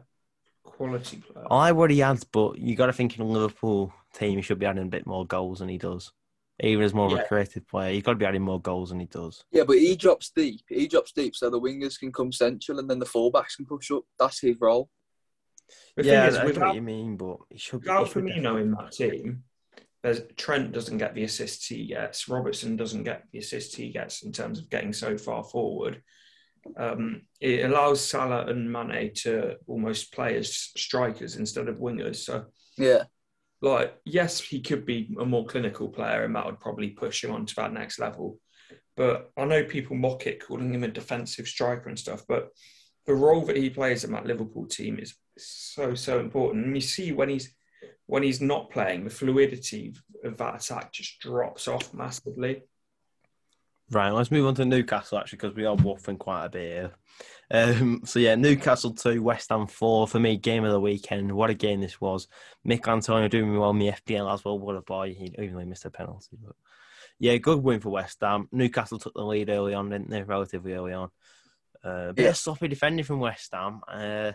[0.64, 1.46] quality player.
[1.52, 4.42] I like what he adds, but you got to think in a Liverpool team, he
[4.42, 6.12] should be adding a bit more goals than he does.
[6.60, 9.00] Even as more of a creative player, he's got to be adding more goals than
[9.00, 9.44] he does.
[9.52, 10.62] Yeah, but he drops deep.
[10.68, 13.92] He drops deep so the wingers can come central and then the fullbacks can push
[13.92, 14.04] up.
[14.18, 14.90] That's his role.
[15.96, 17.88] The yeah, thing is, I know without what you mean, but he should be.
[17.88, 19.44] Without he should Firmino in that team,
[20.04, 22.30] there's Trent doesn't get the assists he gets.
[22.30, 26.02] Robertson doesn't get the assists he gets in terms of getting so far forward.
[26.76, 32.18] Um, it allows Salah and Mane to almost play as strikers instead of wingers.
[32.18, 32.46] So,
[32.78, 33.04] Yeah.
[33.62, 37.32] like, yes, he could be a more clinical player, and that would probably push him
[37.32, 38.40] onto that next level.
[38.96, 42.24] But I know people mock it, calling him a defensive striker and stuff.
[42.28, 42.50] But
[43.06, 45.16] the role that he plays in that Liverpool team is
[45.46, 46.66] so so important.
[46.66, 47.54] And you see when he's
[48.06, 52.64] when he's not playing, the fluidity of that attack just drops off massively.
[53.90, 56.92] Right, let's move on to Newcastle actually because we are waffling quite a bit here.
[57.50, 60.36] Um, so yeah, Newcastle two, West Ham four for me.
[60.36, 61.32] Game of the weekend.
[61.32, 62.28] What a game this was.
[62.68, 64.60] Mick Antonio doing well in the FPL as well.
[64.60, 65.14] What a boy!
[65.18, 66.56] He, even though he missed a penalty, but
[67.18, 68.50] yeah, good win for West Ham.
[68.52, 70.22] Newcastle took the lead early on, didn't they?
[70.22, 71.10] Relatively early on.
[71.84, 72.30] Uh, a bit Yeah.
[72.32, 73.80] of sloppy defending from West Ham.
[73.88, 74.34] Uh,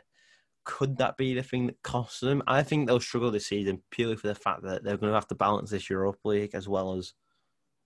[0.64, 2.42] could that be the thing that costs them?
[2.46, 5.28] I think they'll struggle this season purely for the fact that they're going to have
[5.28, 7.12] to balance this Europa League as well as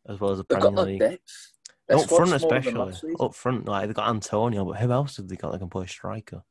[0.09, 1.21] as well as the They've got Premier League.
[1.91, 3.15] Up front, especially.
[3.21, 5.87] Up front, like they've got Antonio, but who else have they got that can play
[5.87, 6.43] striker?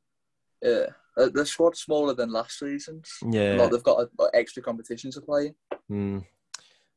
[0.62, 3.10] Yeah, uh, the squad's smaller than last season's.
[3.30, 3.56] Yeah.
[3.56, 5.54] Like they've got uh, like, extra competition to play.
[5.90, 6.24] Mm.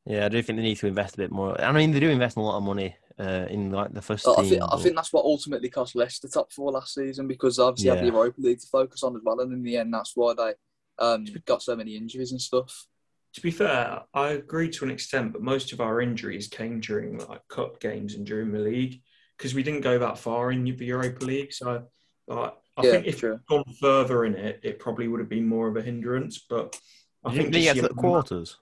[0.06, 1.60] Yeah, I do think they need to invest a bit more.
[1.62, 4.36] I mean, they do invest a lot of money uh, in like the first I
[4.36, 4.50] team.
[4.50, 7.96] think, I think that's what ultimately cost Leicester top four last season because obviously you
[7.96, 10.34] had the Europa League to focus on as well, and in the end, that's why
[10.34, 10.54] they
[11.00, 12.86] um, got so many injuries and stuff.
[13.34, 17.20] To be fair, I agree to an extent, but most of our injuries came during
[17.28, 19.02] like cup games and during the league
[19.38, 21.54] because we didn't go that far in the Europa League.
[21.54, 21.84] So,
[22.28, 23.34] like, I yeah, think if true.
[23.34, 26.46] we'd gone further in it, it probably would have been more of a hindrance.
[26.50, 26.80] But
[27.24, 28.58] I you think think they get to the the quarters?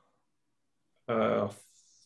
[1.08, 1.48] Uh,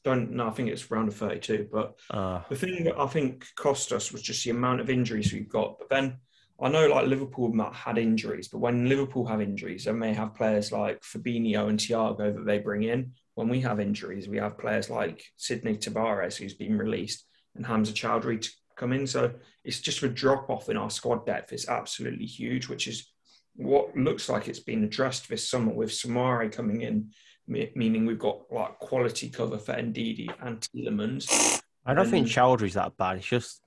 [0.03, 0.47] don't know.
[0.47, 1.69] I think it's round of thirty-two.
[1.71, 5.31] But Uh, the thing that I think cost us was just the amount of injuries
[5.31, 5.79] we've got.
[5.79, 6.17] But then
[6.61, 10.71] I know like Liverpool had injuries, but when Liverpool have injuries, they may have players
[10.71, 13.13] like Fabinho and Thiago that they bring in.
[13.33, 17.25] When we have injuries, we have players like Sidnei Tavares, who's been released,
[17.55, 19.07] and Hamza Choudhury to come in.
[19.07, 19.33] So
[19.63, 21.51] it's just a drop off in our squad depth.
[21.51, 23.11] It's absolutely huge, which is
[23.55, 27.11] what looks like it's been addressed this summer with Soumare coming in,
[27.47, 31.61] meaning we've got like quality cover for Ndidi and Tielemans.
[31.85, 33.17] I don't think Um, Choudhury's that bad.
[33.17, 33.61] It's just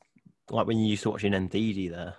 [0.51, 2.15] like when you used to watching Ndidi there.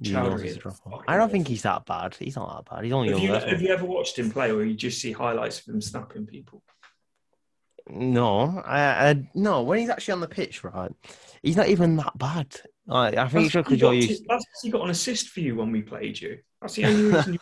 [0.00, 0.92] You Choudhury notice is a drop off.
[0.92, 2.14] fucking I don't think he's that bad.
[2.14, 2.84] He's not that bad.
[2.84, 5.60] He's only Have you, have you ever watched him play, or you just see highlights
[5.60, 6.62] of him snapping people?
[7.88, 9.62] No, I, I no.
[9.62, 10.92] When he's actually on the pitch, right,
[11.42, 12.54] he's not even that bad.
[12.86, 14.24] Like, I think That's because you're used.
[14.28, 16.38] That's 'cause he got an assist for you when we played you.
[16.60, 17.32] That's the only reason.
[17.34, 17.40] you...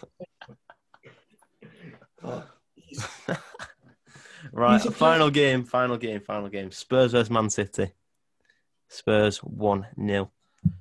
[2.89, 3.09] He's-
[4.53, 6.71] Right, He's a final game, final game, final game.
[6.71, 7.93] Spurs versus Man City.
[8.89, 10.31] Spurs one 0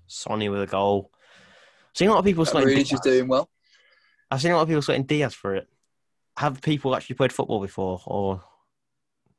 [0.06, 1.12] Sonny with a goal.
[1.14, 3.16] I've Seen a lot of people slating Rudiger's Dias.
[3.18, 3.50] doing well.
[4.30, 5.68] I've seen a lot of people slating Dias for it.
[6.38, 8.44] Have people actually played football before, or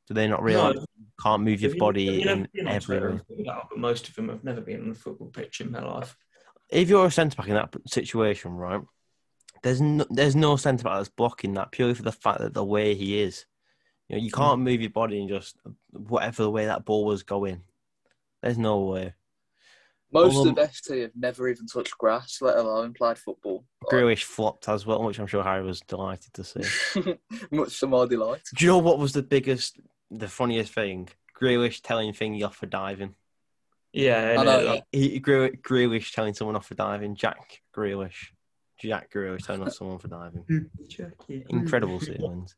[0.07, 0.81] do they not realise No.
[0.99, 4.15] you can't move your Have you- body you in every Twitter and but most of
[4.15, 6.15] them have never been on a football pitch in their life.
[6.69, 8.81] If you're a centre back in that situation, right,
[9.63, 12.63] there's no, there's no centre back that's blocking that purely for the fact that the
[12.63, 13.45] way he is.
[14.07, 15.57] You know, you can't move your body and just
[15.91, 17.61] whatever the way that ball was going.
[18.41, 19.13] There's no way.
[20.11, 23.65] Most Although- of FT have never even touched grass, let alone played football.
[23.85, 27.17] Grealish flopped as well, which I'm sure Harry was delighted to see.
[27.51, 28.41] Much to my delight.
[28.55, 29.79] Do you know what was the biggest,
[30.09, 31.09] the funniest thing?
[31.39, 33.13] Grealish telling Thingy off for diving.
[33.93, 34.81] Yeah, I and, know, uh.
[34.91, 37.15] He, Gre- Grealish telling someone off for diving.
[37.15, 38.29] Jack Grealish.
[38.79, 40.43] Jack Grealish telling off someone for diving.
[40.47, 40.87] Hmm.
[40.87, 41.45] Jackie.
[41.49, 42.55] Incredible scenes.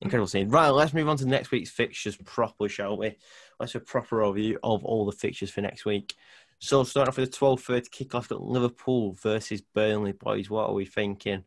[0.00, 0.48] Incredible scene.
[0.48, 3.16] Right, let's move on to next week's fixtures properly, shall we?
[3.58, 6.14] Let's have a proper overview of all the fixtures for next week.
[6.58, 10.50] So, starting off with the 12.30 kickoff at Liverpool versus Burnley, boys.
[10.50, 11.44] What are we thinking?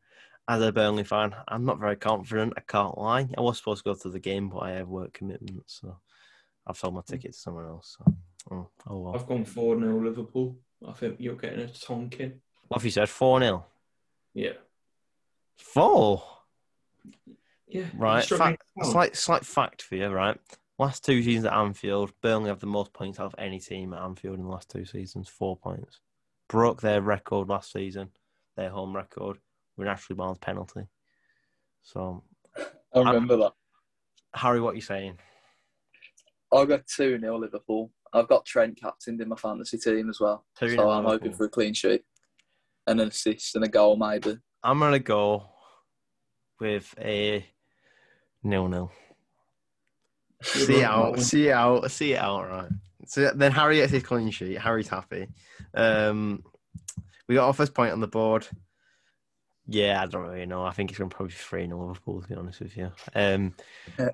[0.47, 2.53] As a Burnley fan, I'm not very confident.
[2.55, 3.27] I can't lie.
[3.37, 5.97] I was supposed to go to the game, but I have work commitments, so
[6.65, 7.13] I've sold my hmm.
[7.13, 7.97] ticket to someone else.
[7.97, 8.13] So.
[8.51, 9.15] Oh, oh well.
[9.15, 10.57] I've gone 4 0 Liverpool.
[10.87, 12.39] I think you're getting a Tonkin.
[12.67, 13.09] What have you said?
[13.09, 13.65] 4 0.
[14.37, 14.51] Yeah.
[15.57, 16.23] 4?
[17.67, 17.85] Yeah.
[17.97, 18.23] Right.
[18.23, 20.37] Struggling Fact, slight, slight fact for you, right?
[20.77, 24.01] Last two seasons at Anfield, Burnley have the most points out of any team at
[24.03, 26.01] Anfield in the last two seasons, four points.
[26.49, 28.09] Broke their record last season,
[28.55, 29.39] their home record,
[29.75, 30.87] with an Ashley Barnes penalty.
[31.81, 32.23] So,
[32.93, 33.53] I remember that.
[34.35, 35.17] Harry, what are you saying?
[36.53, 37.91] I got 2 0 Liverpool.
[38.13, 40.45] I've got Trent captained in my fantasy team as well.
[40.61, 42.03] 2-0 So I'm hoping for a clean sheet
[42.87, 44.37] and an assist and a goal, maybe.
[44.63, 45.43] I'm going to go
[46.59, 47.45] with a
[48.43, 48.91] nil nil.
[50.41, 52.69] See it out, see it out, see it out, right.
[53.05, 54.57] So then Harry gets his clean sheet.
[54.57, 55.27] Harry's happy.
[55.73, 56.43] Um,
[57.27, 58.47] we got our first point on the board.
[59.67, 60.63] Yeah, I don't really know.
[60.63, 62.91] I think it's going to probably be 3 0 Liverpool, to be honest with you.
[63.15, 63.53] Um,
[63.99, 64.09] Yeah.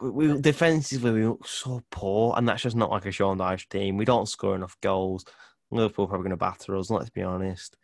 [0.00, 3.68] we, we, defensively, we look so poor, and that's just not like a Sean Dyche
[3.68, 3.96] team.
[3.96, 5.24] We don't score enough goals.
[5.70, 7.76] Liverpool are probably going to batter us, let's be honest.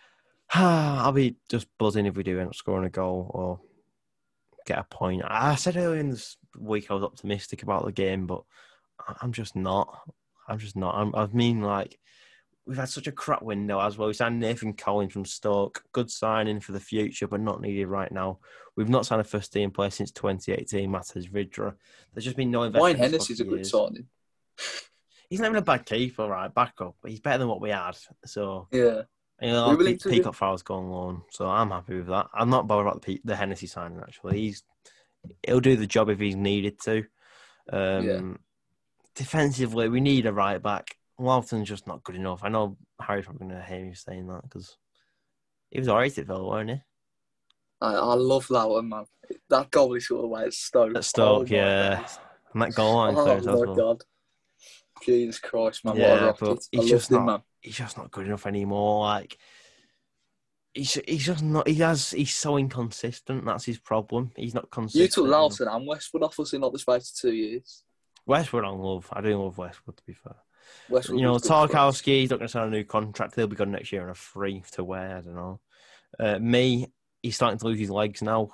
[0.54, 3.60] I'll be just buzzing if we do end up scoring a goal or
[4.66, 5.22] get a point.
[5.24, 8.42] I said earlier in this week I was optimistic about the game, but
[9.20, 10.00] I'm just not.
[10.48, 10.94] I'm just not.
[10.94, 11.98] I'm, I mean, like,
[12.66, 14.08] we've had such a crap window as well.
[14.08, 15.82] We signed Nathan Collins from Stoke.
[15.92, 18.38] Good signing for the future, but not needed right now.
[18.76, 21.74] We've not signed a first team player since 2018, Matej Vydra.
[22.12, 22.98] There's just been no investment.
[22.98, 24.06] Wayne Hennessy's a good signing.
[25.30, 26.52] He's not even a bad keeper, right?
[26.52, 26.96] Back up.
[27.02, 27.96] But he's better than what we had.
[28.24, 29.02] So, Yeah.
[29.40, 32.28] you know, willing to- Peacock-Farrell go on loan, so I'm happy with that.
[32.34, 34.00] I'm not bothered about the, Pe- the Hennessy signing.
[34.00, 34.62] Actually, he's
[35.46, 37.04] he'll do the job if he's needed to.
[37.72, 38.20] Um, Yeah.
[39.14, 40.94] Defensively, we need a right back.
[41.18, 42.44] Lowton's just not good enough.
[42.44, 44.76] I know Harry's probably going to hear me saying that because
[45.70, 46.80] he was alright at Villa, weren't he?
[47.80, 49.04] I, I love Lowton, man.
[49.50, 50.96] That goal he scored away at Stoke.
[50.96, 52.06] At Stoke, Oh yeah.
[52.52, 53.74] And that goal line Oh my well.
[53.74, 54.04] god.
[55.04, 55.96] Jesus Christ, man!
[55.96, 56.50] Yeah, what a but!
[56.50, 57.40] I he's loved just him, not- man.
[57.60, 59.04] he's just not good enough anymore.
[59.04, 59.38] Like
[60.74, 61.66] he's he's just not.
[61.68, 62.10] He has.
[62.10, 63.44] He's so inconsistent.
[63.44, 64.30] That's his problem.
[64.36, 65.02] He's not consistent.
[65.02, 65.26] You took.
[65.26, 67.82] Lowton and Westwood off us in like the space of two years.
[68.26, 68.64] Westwood.
[68.64, 69.08] I love.
[69.12, 69.96] I do love Westwood.
[69.96, 70.36] To be fair,
[70.88, 71.70] Westwood you know was good for us.
[71.70, 72.20] Tarkowski.
[72.20, 73.34] He's not going to sign a new contract.
[73.34, 75.16] He'll be gone next year on a free to wear.
[75.16, 75.60] I don't know.
[76.18, 76.86] Uh, me.
[77.22, 78.48] He's starting to lose his legs now.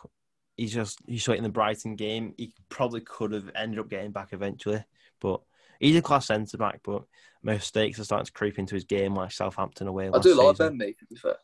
[0.57, 2.33] He's just he's shot in the Brighton game.
[2.39, 4.85] He probably could have ended up getting back eventually,
[5.21, 5.41] but
[5.81, 6.81] he's a class centre back.
[6.85, 7.05] But
[7.43, 10.07] mistakes are starting to creep into his game, like Southampton away.
[10.07, 10.79] I last do like season.
[10.79, 11.37] Ben Mee, to be fair.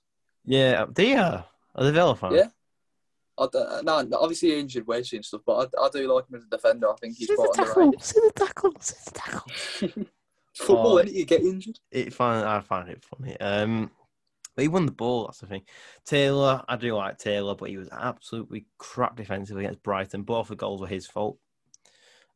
[0.44, 1.16] Yeah, do you?
[1.18, 1.44] Are
[1.84, 2.34] the Villa fan?
[2.34, 2.48] Yeah.
[3.38, 6.28] I don't, no, no, obviously he's injured Wesley and stuff, but I, I do like
[6.28, 6.90] him as a defender.
[6.90, 7.82] I think he's See the quite tackle.
[7.84, 8.04] underrated.
[8.04, 8.72] See the tackle.
[8.80, 10.04] See the tackle.
[10.54, 11.02] Football, Oh.
[11.02, 11.12] innit?
[11.14, 11.78] You get injured.
[11.90, 13.38] It find I find it funny.
[13.40, 13.90] Um,
[14.56, 15.26] but he won the ball.
[15.26, 15.62] That's the thing.
[16.04, 20.22] Taylor, I do like Taylor, but he was absolutely crap defensively against Brighton.
[20.22, 21.38] Both the goals were his fault.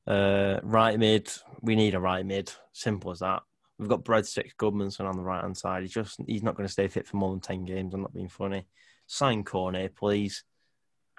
[0.06, 1.30] Uh, right mid,
[1.62, 2.52] we need a right mid.
[2.72, 3.42] Simple as that.
[3.78, 5.82] We've got Breadsticks Gudmundsson on the right hand side.
[5.82, 7.94] He's just he's not going to stay fit for more than ten games.
[7.94, 8.66] I'm not being funny.
[9.06, 10.44] Sign Cornet, please.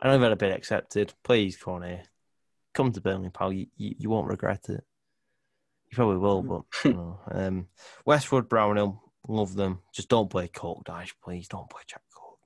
[0.01, 1.13] I know a bit accepted.
[1.23, 2.07] Please, Cornet,
[2.73, 3.51] come to Burnley, pal.
[3.51, 4.83] You, you, you won't regret it.
[5.89, 7.19] You probably will, but you know.
[7.31, 7.67] Um,
[8.05, 9.79] Westwood, Brownhill, love them.
[9.93, 11.47] Just don't play Cork Dyche, please.
[11.47, 12.39] Don't play Jack Cork,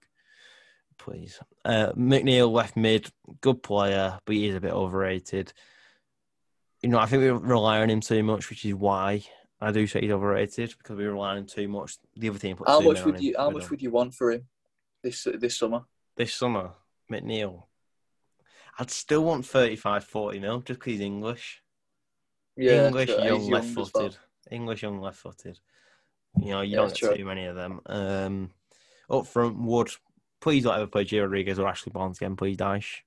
[0.97, 1.39] please.
[1.65, 3.11] Uh, McNeil left mid,
[3.41, 5.53] good player, but he is a bit overrated.
[6.81, 9.23] You know, I think we rely on him too much, which is why
[9.59, 11.97] I do say he's overrated because we rely on him too much.
[12.15, 13.35] The other team put How much would you?
[13.37, 14.47] How much would you want for him
[15.03, 15.81] this this summer?
[16.15, 16.71] this summer?
[17.11, 17.63] McNeil.
[18.77, 21.61] I'd still want 35, 40 mil just because he's English.
[22.55, 23.23] Yeah, English, true.
[23.23, 23.85] young, He's left as well.
[23.85, 24.17] footed.
[24.51, 25.59] English, young, left footed.
[26.39, 27.15] You know, you Yeah, don't get true.
[27.15, 27.79] too many of them.
[27.87, 28.49] Um,
[29.09, 29.89] up front, Wood,
[30.39, 32.99] please don't ever play Jay Rodriguez or Ashley Barnes again, please, Dyche.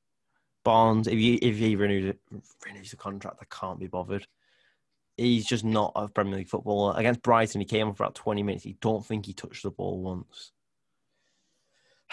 [0.64, 2.14] Barnes, if he if he renews
[2.64, 4.26] renews the contract, I can't be bothered.
[5.16, 6.98] He's just not a Premier League footballer.
[6.98, 8.64] Against Brighton, he came on for about twenty minutes.
[8.64, 10.52] He don't think he touched the ball once.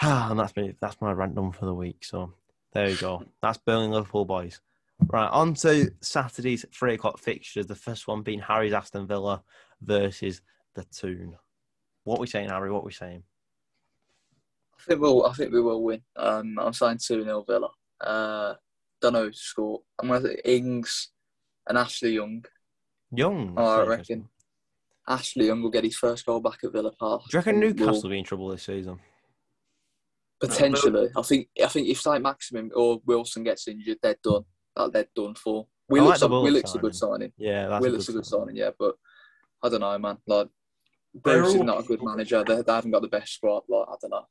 [0.02, 0.52] and that's.
[0.80, 2.04] That's my rant done for the week.
[2.04, 2.34] So
[2.72, 3.24] there you go.
[3.42, 4.60] That's Burnley Liverpool boys.
[5.06, 7.66] Right, on to Saturday's three o'clock fixtures.
[7.66, 9.42] The first one being Harry's Aston Villa
[9.80, 10.42] versus
[10.74, 11.36] the Toon.
[12.04, 12.70] What we saying, Harry?
[12.70, 13.22] What we saying?
[14.78, 15.26] I think we'll.
[15.26, 16.02] I think we will win.
[16.16, 17.68] Um, I'm saying two 0 Villa.
[18.00, 18.54] Uh,
[19.00, 19.80] don't know who to score.
[19.98, 21.08] I'm gonna say Ings
[21.68, 22.44] and Ashley Young.
[23.12, 23.54] Young.
[23.56, 24.28] Oh, I reckon.
[25.08, 27.22] Ashley Young will get his first goal back at Villa Park.
[27.22, 29.00] Do you reckon and Newcastle will- will be in trouble this season?
[30.40, 31.48] Potentially, I think.
[31.62, 34.44] I think if Saint-Maximin or Wilson gets injured, they're done.
[34.74, 35.66] Like, they're done for.
[35.88, 37.32] Willock's, the a, Willock Willock's a good signing.
[37.36, 38.70] Yeah, that's Willock's a good signing, yeah.
[38.78, 38.94] But
[39.62, 40.18] I don't know, man.
[40.26, 40.48] Like
[41.24, 42.42] They're Bruce is not a good manager.
[42.46, 43.64] They, they haven't got the best squad.
[43.68, 44.26] Like I don't know.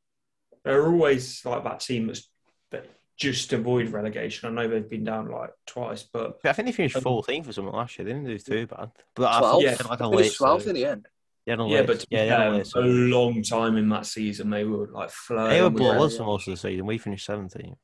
[0.64, 2.30] They're always like that team that's
[2.72, 2.88] that
[3.20, 4.48] just avoid relegation.
[4.50, 7.52] I know they've been down like twice, but I think they finished Um, 14th or
[7.54, 8.06] something last year.
[8.06, 8.92] They didn't do too bad.
[9.16, 9.52] But I Twelve.
[9.54, 9.70] thought Yeah.
[9.72, 10.18] they had like a They late.
[10.24, 10.70] finished twelfth surge.
[10.70, 11.08] in the end.
[11.46, 13.10] Yeah, yeah, but to be yeah, they had a fair, late a surge.
[13.12, 15.50] long time in that season they were like flirting.
[15.50, 16.18] They were with bloodless relegation.
[16.18, 16.86] for most of the season.
[16.86, 17.76] We finished 17th.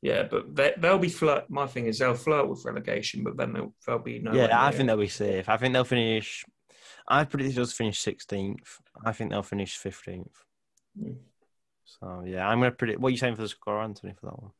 [0.00, 1.50] Yeah, but they, they'll be flirt.
[1.50, 4.32] My thing is they'll flirt with relegation, but then they'll, they'll be no.
[4.32, 5.48] yeah, I think they'll be safe.
[5.48, 6.44] I think they'll finish.
[7.06, 8.56] I predict they'll finish 16th.
[9.04, 10.28] I think they'll finish 15th.
[11.00, 11.16] Mm.
[12.00, 13.00] So yeah, I'm gonna predict.
[13.00, 14.52] What are you saying for the score, Anthony, for that one?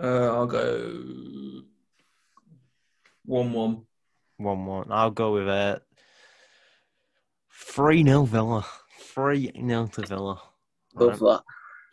[0.00, 1.62] Uh, I'll go
[3.24, 3.82] one-one.
[4.36, 4.86] One one.
[4.90, 5.78] I'll go with uh
[7.52, 8.66] three 0 Villa.
[9.00, 10.40] Three 0 to Villa.
[10.94, 11.42] Love that.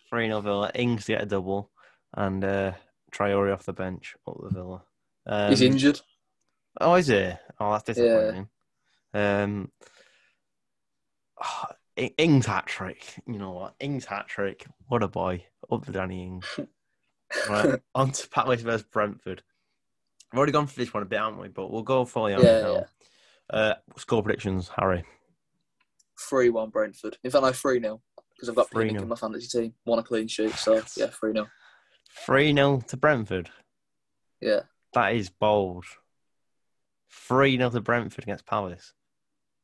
[0.09, 0.71] Three 0 Villa.
[0.75, 1.71] Ings to get a double,
[2.13, 2.73] and uh
[3.11, 4.83] Traore off the bench up the Villa.
[5.25, 6.01] Um, He's injured.
[6.79, 7.31] Oh, is he?
[7.59, 8.49] Oh, that's disappointing.
[9.13, 9.71] Um,
[11.41, 13.05] ah, I- Ings hat trick.
[13.25, 13.75] You know what?
[13.79, 14.65] Ings hat trick.
[14.87, 15.45] What a boy.
[15.71, 16.59] Up the Danny Ings.
[17.49, 17.79] right.
[17.95, 19.41] On to Palace versus Brentford.
[20.31, 21.47] We've already gone for this one a bit, haven't we?
[21.47, 22.85] But we'll go fully on Yeah, now.
[23.49, 25.05] Uh, score predictions, Harry.
[26.29, 27.17] Three one Brentford.
[27.23, 28.01] In fact, no three 0
[28.35, 29.01] because I've got 3-0.
[29.01, 29.73] In my fantasy team.
[29.85, 30.53] One a clean sheet.
[30.55, 31.47] So yeah, three 0
[32.25, 33.49] 3 0 to Brentford.
[34.41, 34.61] Yeah.
[34.93, 35.85] That is bold.
[37.11, 38.93] 3 0 to Brentford against Palace.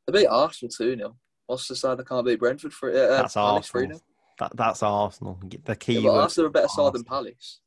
[0.08, 1.16] They beat Arsenal two 0
[1.52, 3.98] What's to say they can't beat Brentford for uh, That's Palace Arsenal.
[3.98, 4.02] 0
[4.40, 5.38] That, that's Arsenal.
[5.66, 7.04] The key Yeah, but Arsenal are a better side than Arsenal.
[7.04, 7.60] Palace.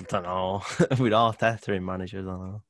[0.00, 0.62] I don't know.
[0.98, 2.62] With Arteta in manager, I don't know.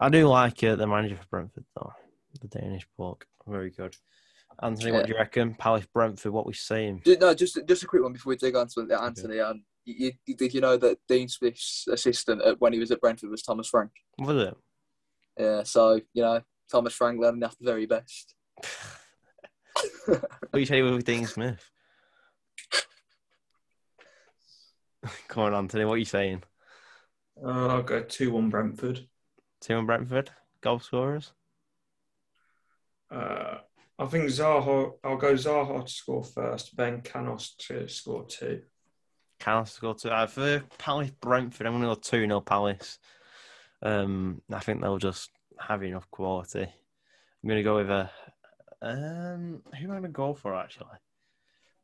[0.00, 1.92] I do like uh, the manager for Brentford, though.
[2.40, 3.26] The Danish bloke.
[3.44, 3.96] Very good.
[4.62, 5.06] Anthony, what Yeah.
[5.06, 5.54] do you reckon?
[5.54, 7.02] Palace Brentford, what we saying?
[7.04, 9.40] Ju- No, just just a quick one before we dig on to Anthony.
[9.40, 13.00] Um, you, you, did you know that Dean Smith's assistant at, when he was at
[13.00, 13.90] Brentford was Thomas Frank?
[14.16, 14.56] Was it?
[15.40, 16.40] Yeah, so you know
[16.70, 18.34] Thomas Frank learning after the very best.
[20.06, 21.70] What are you say with Dean Smith?
[25.28, 26.42] Come on, Anthony, what are you saying?
[27.42, 29.06] Uh, I'll go two-one Brentford.
[29.62, 30.30] 2 1 Brentford?
[30.64, 31.32] goal scorers?
[33.10, 33.58] Uh,
[33.98, 34.92] I think Zaha.
[35.04, 38.62] I'll go Zaha to score first, then Canos to score two.
[39.38, 40.08] Canos to score two.
[40.08, 42.98] Uh, for Palace Brentford, I'm going to go 2 0 Palace.
[43.82, 45.30] Um, I think they'll just
[45.60, 46.62] have enough quality.
[46.62, 48.10] I'm going to go with a.
[48.84, 50.98] Um, who am I going to go for actually?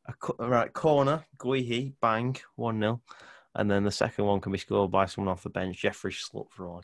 [0.05, 3.01] A, right, corner, Guéhi, bang, 1 0.
[3.55, 6.51] And then the second one can be scored by someone off the bench, Jeffrey Schlupp
[6.51, 6.83] for all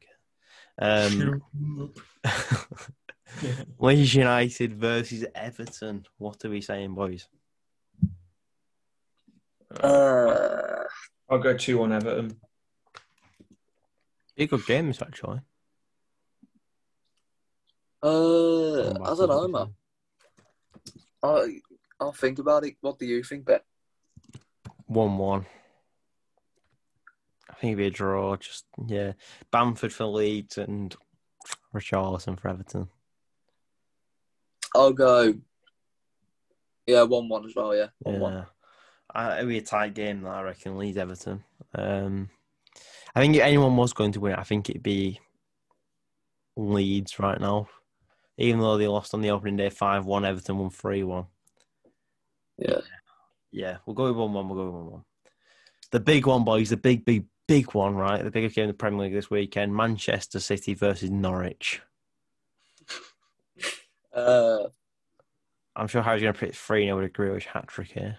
[0.79, 1.41] I Um,
[3.79, 6.05] Leeds United versus Everton.
[6.17, 7.27] What are we saying, boys?
[9.79, 10.83] Uh,
[11.29, 12.39] I'll go two on Everton.
[14.35, 15.41] Be a good game, this actually.
[18.01, 19.73] uh, I don't know, man.
[21.23, 21.59] I,
[21.99, 22.75] I'll think about it.
[22.81, 23.59] What do you think, Ben?
[24.85, 25.45] 1 1.
[27.49, 28.35] I think it'd be a draw.
[28.35, 29.13] Just, yeah.
[29.51, 30.95] Bamford for Leeds and
[31.73, 32.87] Richarlison for Everton.
[34.75, 35.33] I'll go.
[36.85, 37.75] Yeah, one one as well.
[37.75, 38.33] Yeah, one one.
[38.33, 38.43] Yeah.
[39.13, 40.77] Uh, it'll be a tight game, that I reckon.
[40.77, 41.43] Leeds Everton.
[41.73, 42.29] Um,
[43.15, 45.19] I think if anyone was going to win, I think it'd be
[46.55, 47.67] Leeds right now.
[48.37, 51.25] Even though they lost on the opening day 5 1, Everton won 3 1.
[52.59, 52.81] Yeah.
[53.51, 54.49] Yeah, we'll go with 1 1.
[54.49, 55.03] We'll go with 1 1.
[55.91, 58.23] The big one, boys, the big, big, big one, right?
[58.23, 61.81] The biggest game in the Premier League this weekend Manchester City versus Norwich.
[64.13, 64.63] Uh,
[65.75, 68.17] I'm sure Harry's going to put 3 0 with a Grealish hat trick here.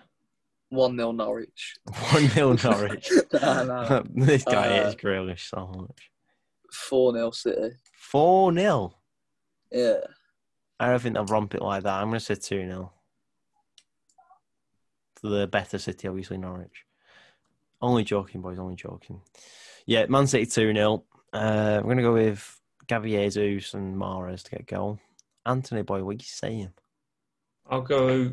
[0.69, 1.75] one 0 Norwich.
[2.13, 3.11] 1 0 Norwich.
[3.33, 4.03] nah, nah.
[4.15, 6.11] this guy Uh, hates Grealish so much.
[6.73, 7.71] Four 0 City.
[7.95, 8.95] 4 0.
[9.71, 9.99] Yeah.
[10.81, 12.01] I don't think they'll romp it like that.
[12.01, 12.93] I'm going to say 2 0.
[15.23, 16.85] The better City, obviously, Norwich.
[17.81, 19.21] Only joking, boys, only joking.
[19.87, 21.05] Yeah, Man City 2 0.
[21.33, 24.99] Uh, I'm going to go with Gavi Jesus and Mahrez to get goal.
[25.45, 26.73] Anthony, boy, what are you saying?
[27.69, 28.33] I'll go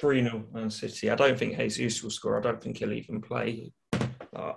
[0.00, 1.10] 3 0 Man City.
[1.10, 2.38] I don't think Jesus will score.
[2.38, 3.72] I don't think he'll even play.
[4.34, 4.54] Uh,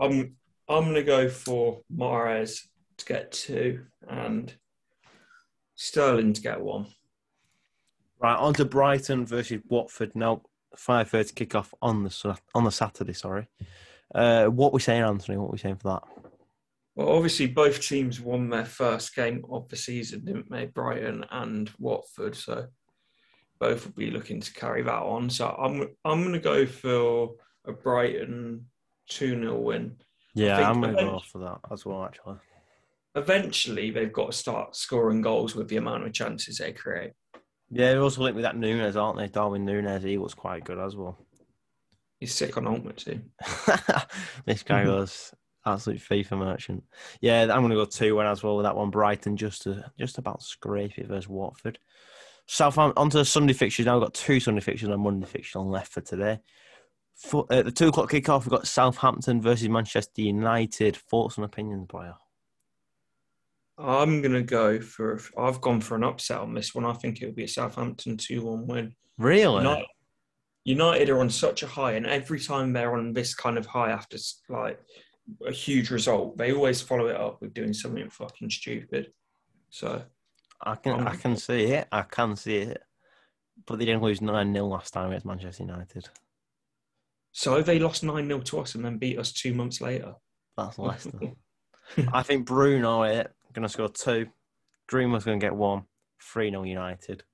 [0.00, 0.36] I'm
[0.68, 2.60] I'm going to go for Mahrez
[2.98, 4.54] to get two and
[5.80, 6.88] Sterling to get one.
[8.20, 10.14] Right, on to Brighton versus Watford.
[10.14, 10.42] Now,
[10.76, 13.48] 5.30 kick-off on the, on the Saturday, sorry.
[14.14, 15.38] Uh, what we saying, Anthony?
[15.38, 16.02] What we saying for that?
[16.94, 20.66] Well, obviously, both teams won their first game of the season, didn't they?
[20.66, 22.36] Brighton and Watford.
[22.36, 22.66] So
[23.58, 25.30] both will be looking to carry that on.
[25.30, 27.30] So I'm I'm going to go for
[27.64, 28.66] a Brighton
[29.08, 29.96] 2 0 win.
[30.34, 32.36] Yeah, I'm going to go for that as well, actually.
[33.14, 37.12] Eventually, they've got to start scoring goals with the amount of chances they create.
[37.70, 39.28] Yeah, they're also linked with that Núñez, aren't they?
[39.28, 41.18] Darwin Núñez, he was quite good as well.
[42.18, 43.20] He's sick on Ultimate too.
[44.44, 45.32] this guy was
[45.64, 46.84] absolute FIFA merchant.
[47.20, 48.90] Yeah, I'm going to go two one as well with that one.
[48.90, 51.78] Brighton just to, just about scrape it versus Watford.
[52.46, 53.94] Southampton onto the Sunday fixtures now.
[53.94, 56.40] We've got two Sunday fixtures and a Monday fixture on left for today.
[57.16, 60.96] For, at uh, the two o'clock kickoff, we've got Southampton versus Manchester United.
[60.96, 62.10] Thoughts and opinions, boy.
[63.80, 66.84] I'm going to go for, I've gone for an upset on this one.
[66.84, 68.94] I think it'll be a Southampton 2 1 win.
[69.18, 69.62] Really?
[69.62, 69.86] United,
[70.64, 73.90] United are on such a high, and every time they're on this kind of high
[73.90, 74.18] after
[74.48, 74.80] like
[75.46, 79.12] a huge result, they always follow it up with doing something fucking stupid.
[79.70, 80.02] So
[80.62, 81.88] I can I um, can see it.
[81.90, 82.82] I can see it.
[83.66, 86.08] But they didn't lose nine 0 last time against Manchester United.
[87.32, 90.14] So they lost 9 0 to us and then beat us two months later.
[90.56, 91.18] That's Leicester.
[92.12, 94.28] I think Bruno it going to score two.
[94.88, 95.84] Dreamer's going to get one.
[96.22, 97.24] 3 0 United.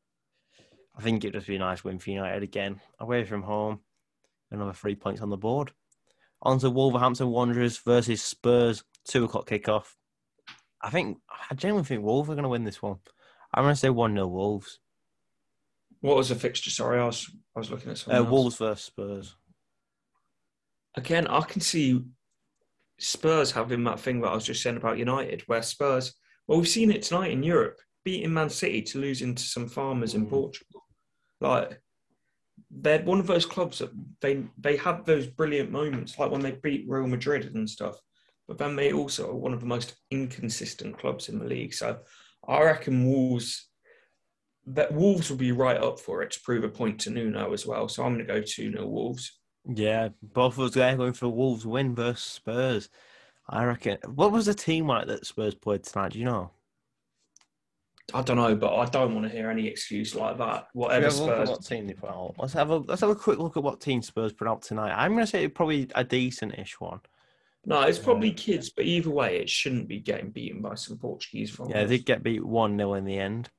[0.97, 2.81] I think it'd just be a nice win for United again.
[3.01, 3.81] Away from home.
[4.51, 5.73] Another three points on the board.
[6.43, 8.85] On to Wolverhampton Wanderers versus Spurs.
[9.05, 9.95] Two o'clock kickoff.
[10.83, 11.19] I think,
[11.51, 12.99] I genuinely think Wolves are going to win this one.
[13.53, 14.79] I'm going to say 1 0 Wolves.
[16.01, 16.71] What was the fixture?
[16.71, 18.31] Sorry, I was I was looking at Uh, something else.
[18.31, 19.37] Wolves versus Spurs.
[20.95, 22.03] Again, I can see
[22.99, 26.15] Spurs having that thing that I was just saying about United, where Spurs,
[26.47, 30.15] well, we've seen it tonight in Europe, beating Man City to losing to some farmers
[30.15, 30.31] in Mm.
[30.31, 30.87] Portugal.
[31.41, 31.81] Like,
[32.71, 33.91] they're one of those clubs that
[34.21, 37.97] they they have those brilliant moments, like when they beat Real Madrid and stuff.
[38.49, 41.75] But then they also are one of the most inconsistent clubs in the league.
[41.75, 41.99] So
[42.47, 43.69] I reckon Wolves
[44.67, 47.67] that Wolves will be right up for it to prove a point to Nuno as
[47.67, 47.89] well.
[47.89, 49.39] So I'm going to go 2 0 Wolves.
[49.69, 52.89] Yeah, both of us there going for Wolves win versus Spurs.
[53.49, 53.99] I reckon.
[54.15, 56.13] What was the team like that Spurs played tonight?
[56.13, 56.51] Do you know?
[58.15, 60.69] I don't know, but I don't want to hear any excuse like that.
[60.75, 61.49] Whatever Have a look at Spurs.
[61.51, 62.35] what team they put out.
[62.39, 64.93] Let's have a let's have a quick look at what team Spurs put out tonight.
[64.93, 67.01] I'm going to say probably a decent-ish one.
[67.65, 71.51] No, it's probably kids, but either way, it shouldn't be getting beaten by some Portuguese
[71.51, 71.75] foreigners.
[71.75, 73.51] Yeah, they did get beat 1 0 in the end.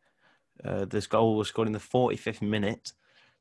[0.63, 2.93] Uh, this goal was scored in the 45th minute.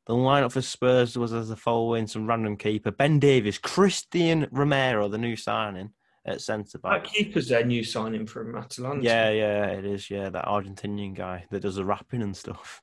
[0.07, 5.09] The lineup for Spurs was as the following some random keeper Ben Davies, Cristian Romero,
[5.09, 5.91] the new signing
[6.25, 7.05] at centre back.
[7.05, 9.03] That keeper's their new signing from Atalanta.
[9.03, 10.09] Yeah, yeah, it is.
[10.09, 12.83] Yeah, that Argentinian guy that does the rapping and stuff.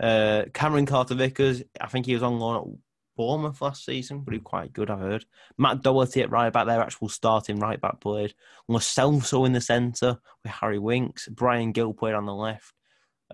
[0.00, 2.78] Uh, Cameron Carter Vickers, I think he was on loan at
[3.16, 5.24] Bournemouth last season, but he was quite good, I've heard.
[5.58, 8.34] Matt Doherty at right back, their actual starting right back played.
[8.68, 11.28] Lo Celso in the centre with Harry Winks.
[11.28, 12.74] Bryan Gil played on the left.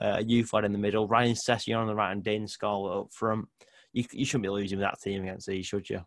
[0.00, 1.08] Uh, youth lad in the middle.
[1.08, 3.48] Ryan Sessegnon on the right and Dane Scarlett up front.
[3.92, 6.04] You, you shouldn't be losing with that team against these, should you?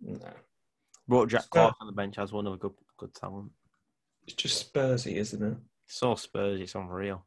[0.00, 0.18] No,
[1.08, 1.50] Brought Jack Spurs.
[1.50, 3.50] Clarke on the bench as one of a good good talent.
[4.26, 5.56] it's just Spursy, isn't it?
[5.86, 7.24] So Spursy, it's unreal.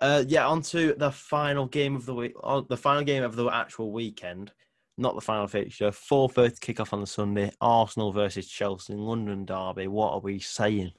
[0.00, 2.34] Uh, yeah, on to the final game of the week.
[2.68, 4.52] The final game of the actual weekend,
[4.96, 5.92] not the final fixture.
[5.92, 7.52] Four thirty kickoff on the Sunday.
[7.60, 9.86] Arsenal versus Chelsea in London Derby.
[9.86, 10.92] What are we saying?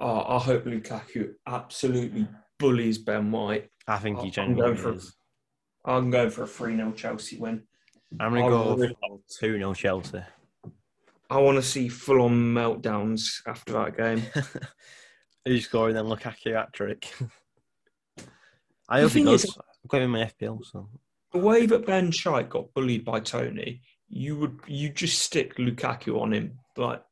[0.00, 2.28] Oh, I hope Lukaku absolutely
[2.58, 3.68] bullies Ben White.
[3.86, 5.14] I think I'm he going genuinely for- is.
[5.84, 7.62] I'm going for a 3 0 Chelsea win.
[8.20, 8.96] I'm gonna go really-
[9.40, 10.20] two 0 Chelsea.
[11.30, 14.22] I want to see full on meltdowns after that game.
[15.44, 16.06] Who's scoring then?
[16.06, 17.06] Lukaku hat trick.
[18.88, 19.44] I hope he does.
[19.44, 20.64] is- I've got him in my FPL.
[20.64, 20.88] So
[21.32, 26.20] the way that Ben Shite got bullied by Toney, you would you just stick Lukaku
[26.20, 26.58] on him.
[26.76, 27.02] Like,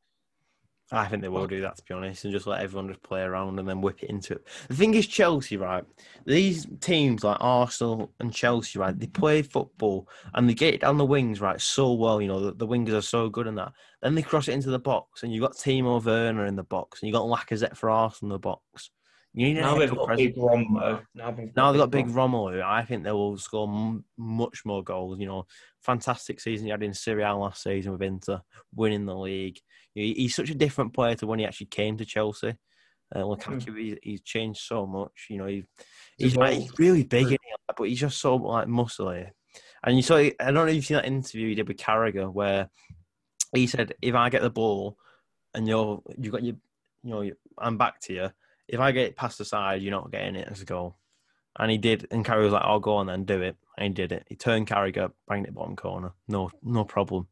[0.91, 3.21] I think they will do that to be honest, and just let everyone just play
[3.21, 4.47] around and then whip it into it.
[4.69, 5.83] The thing is, Chelsea, right?
[6.25, 8.97] These teams like Arsenal and Chelsea, right?
[8.97, 11.59] They play football and they get it down the wings, right?
[11.59, 13.73] So well, you know, the, the wingers are so good in that.
[14.01, 17.01] Then they cross it into the box, and you've got Timo Werner in the box,
[17.01, 18.91] and you've got Lacazette for Arsenal in the box.
[19.37, 21.03] You need uh, now they've got big Rombo.
[21.13, 22.63] Now they've Now they've got big Rom- Romelu.
[22.63, 25.19] I think they will score m- much more goals.
[25.19, 25.45] You know,
[25.83, 28.41] fantastic season he had in Serie A last season with Inter,
[28.73, 29.59] winning the league.
[29.93, 32.55] He's such a different player to when he actually came to Chelsea.
[33.15, 33.29] Uh, hmm.
[33.29, 35.27] Lukaku, he's, he's changed so much.
[35.29, 35.65] You know, he,
[36.17, 37.29] he's, like, he's really big, hmm.
[37.29, 37.37] he?
[37.77, 39.29] but he's just so like muscly.
[39.83, 42.33] And you saw, I don't know if you've seen that interview he did with Carragher
[42.33, 42.71] where
[43.53, 44.97] he said, "If I get the ball
[45.53, 46.55] and you're you've got your,
[47.03, 48.29] you know, I'm back to you.
[48.67, 50.97] If I get it past the side, you're not getting it as a goal."
[51.59, 53.93] And he did, and Carragher was like, "I'll go on then, do it." And he
[53.93, 54.25] did it.
[54.27, 56.13] He turned Carragher, banged it bottom corner.
[56.27, 57.27] No, no problem.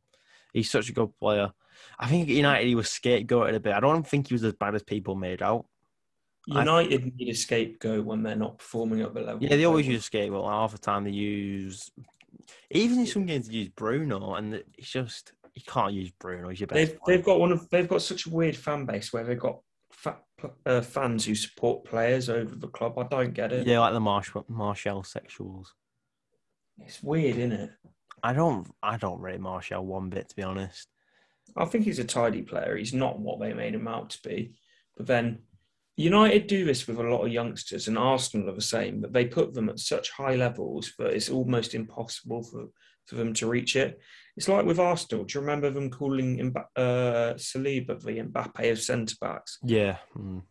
[0.53, 1.51] He's such a good player.
[1.99, 3.73] I think United he was scapegoated a bit.
[3.73, 5.65] I don't think he was as bad as people made out.
[6.47, 9.43] United need a scapegoat when they're not performing at the level.
[9.43, 10.43] Yeah, they always use scapegoat.
[10.43, 11.91] Like, half the time they use,
[12.71, 16.49] even in some games they use Bruno, and it's just you can't use Bruno.
[16.49, 16.75] He's your best.
[16.75, 19.59] They've they've got one of they've got such a weird fan base where they've got
[20.65, 22.97] uh, fans who support players over the club.
[22.97, 23.67] I don't get it.
[23.67, 25.67] yeah, like the Martial Martial sexuals.
[26.79, 27.69] It's weird, isn't it?
[28.23, 30.87] I don't, I don't rate Martial one bit to be honest.
[31.55, 32.75] I think he's a tidy player.
[32.75, 34.55] He's not what they made him out to be.
[34.97, 35.39] But then
[35.95, 38.99] United do this with a lot of youngsters, and Arsenal are the same.
[38.99, 42.65] But they put them at such high levels that it's almost impossible for,
[43.05, 44.01] for them to reach it.
[44.37, 45.23] It's like with Arsenal.
[45.23, 49.59] Do you remember them calling uh, Saliba the Mbappe of centre backs?
[49.63, 50.41] Yeah, mm.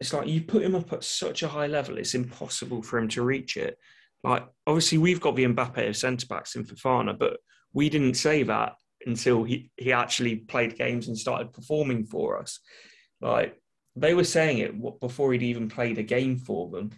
[0.00, 3.08] It's like you put him up at such a high level, it's impossible for him
[3.08, 3.76] to reach it.
[4.24, 7.38] Like obviously we've got the Mbappe of centre backs in Fofana, but
[7.72, 8.74] we didn't say that
[9.06, 12.60] until he, he actually played games and started performing for us.
[13.20, 13.60] Like
[13.94, 16.90] they were saying it before he'd even played a game for them.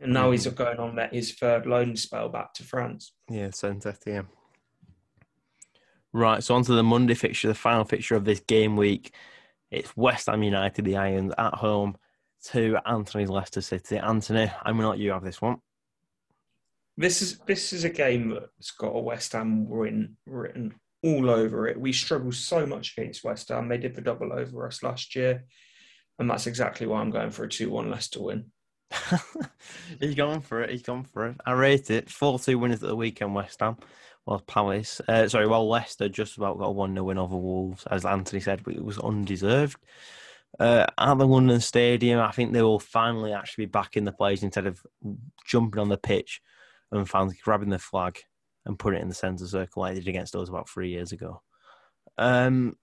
[0.00, 3.12] And now he's going on that his third loan spell back to France.
[3.30, 4.26] yeah, Saint Etienne.
[6.12, 9.14] Right, so on to the Monday fixture, the final fixture of this game week.
[9.70, 11.96] It's West Ham United, the Irons, at home
[12.50, 13.96] to Anthony's Leicester City.
[13.96, 15.58] Anthony, I'm gonna let you have this one.
[16.98, 21.66] This is this is a game that's got a West Ham win written all over
[21.66, 21.80] it.
[21.80, 23.68] We struggled so much against West Ham.
[23.68, 25.44] They did the double over us last year,
[26.18, 28.52] and that's exactly why I'm going for a two-one Leicester win.
[30.00, 30.68] he's gone for it.
[30.68, 31.36] He's gone for it.
[31.46, 32.10] I rate it.
[32.10, 33.78] 4 2 winners at the weekend, West Ham.
[34.26, 35.00] Well, Palace.
[35.08, 38.40] Uh, sorry, well, Leicester just about got a 1 0 win over Wolves, as Anthony
[38.40, 39.76] said, but it was undeserved.
[40.60, 44.12] Uh, at the London Stadium, I think they will finally actually be back in the
[44.12, 44.80] place instead of
[45.46, 46.40] jumping on the pitch
[46.92, 48.18] and fans grabbing the flag
[48.66, 51.12] and putting it in the centre circle like they did against us about three years
[51.12, 51.42] ago.
[52.18, 52.76] Um,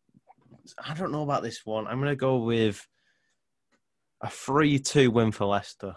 [0.84, 1.88] I don't know about this one.
[1.88, 2.86] I'm going to go with
[4.22, 5.96] a 3 2 win for Leicester.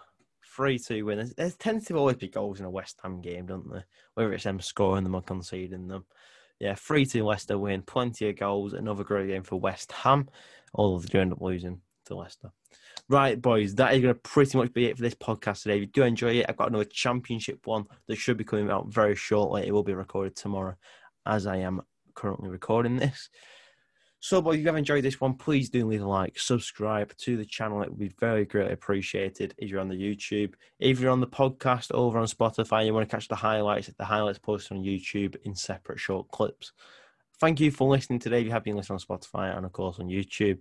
[0.56, 1.32] 3 2 win.
[1.36, 3.86] There tends to always be goals in a West Ham game, don't there?
[4.14, 6.04] Whether it's them scoring them or conceding them.
[6.58, 7.82] Yeah, 3 2 Leicester win.
[7.82, 8.72] Plenty of goals.
[8.72, 10.28] Another great game for West Ham.
[10.74, 12.50] Although they do end up losing to Leicester.
[13.08, 15.76] Right, boys, that is going to pretty much be it for this podcast today.
[15.76, 18.92] If you do enjoy it, I've got another championship one that should be coming out
[18.92, 19.66] very shortly.
[19.66, 20.76] It will be recorded tomorrow
[21.26, 21.82] as I am
[22.14, 23.28] currently recording this.
[24.24, 27.36] So, but if you have enjoyed this one, please do leave a like, subscribe to
[27.36, 27.82] the channel.
[27.82, 30.54] It would be very greatly appreciated if you're on the YouTube.
[30.78, 34.04] If you're on the podcast over on Spotify, you want to catch the highlights, the
[34.04, 36.70] highlights posted on YouTube in separate short clips.
[37.40, 38.38] Thank you for listening today.
[38.38, 40.60] If you have been listening on Spotify and, of course, on YouTube,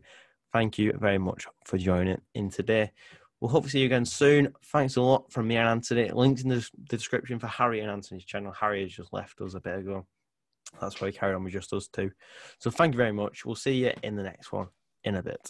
[0.52, 2.92] thank you very much for joining in today.
[3.40, 4.56] We'll hopefully see you again soon.
[4.72, 6.10] Thanks a lot from me and Anthony.
[6.10, 8.54] Links in the, the description for Harry and Anthony's channel.
[8.54, 10.08] Harry has just left us a bit ago.
[10.80, 12.12] That's why we carried on with just us two.
[12.60, 13.46] So thank you very much.
[13.46, 14.68] We'll see you in the next one
[15.04, 15.50] in a bit.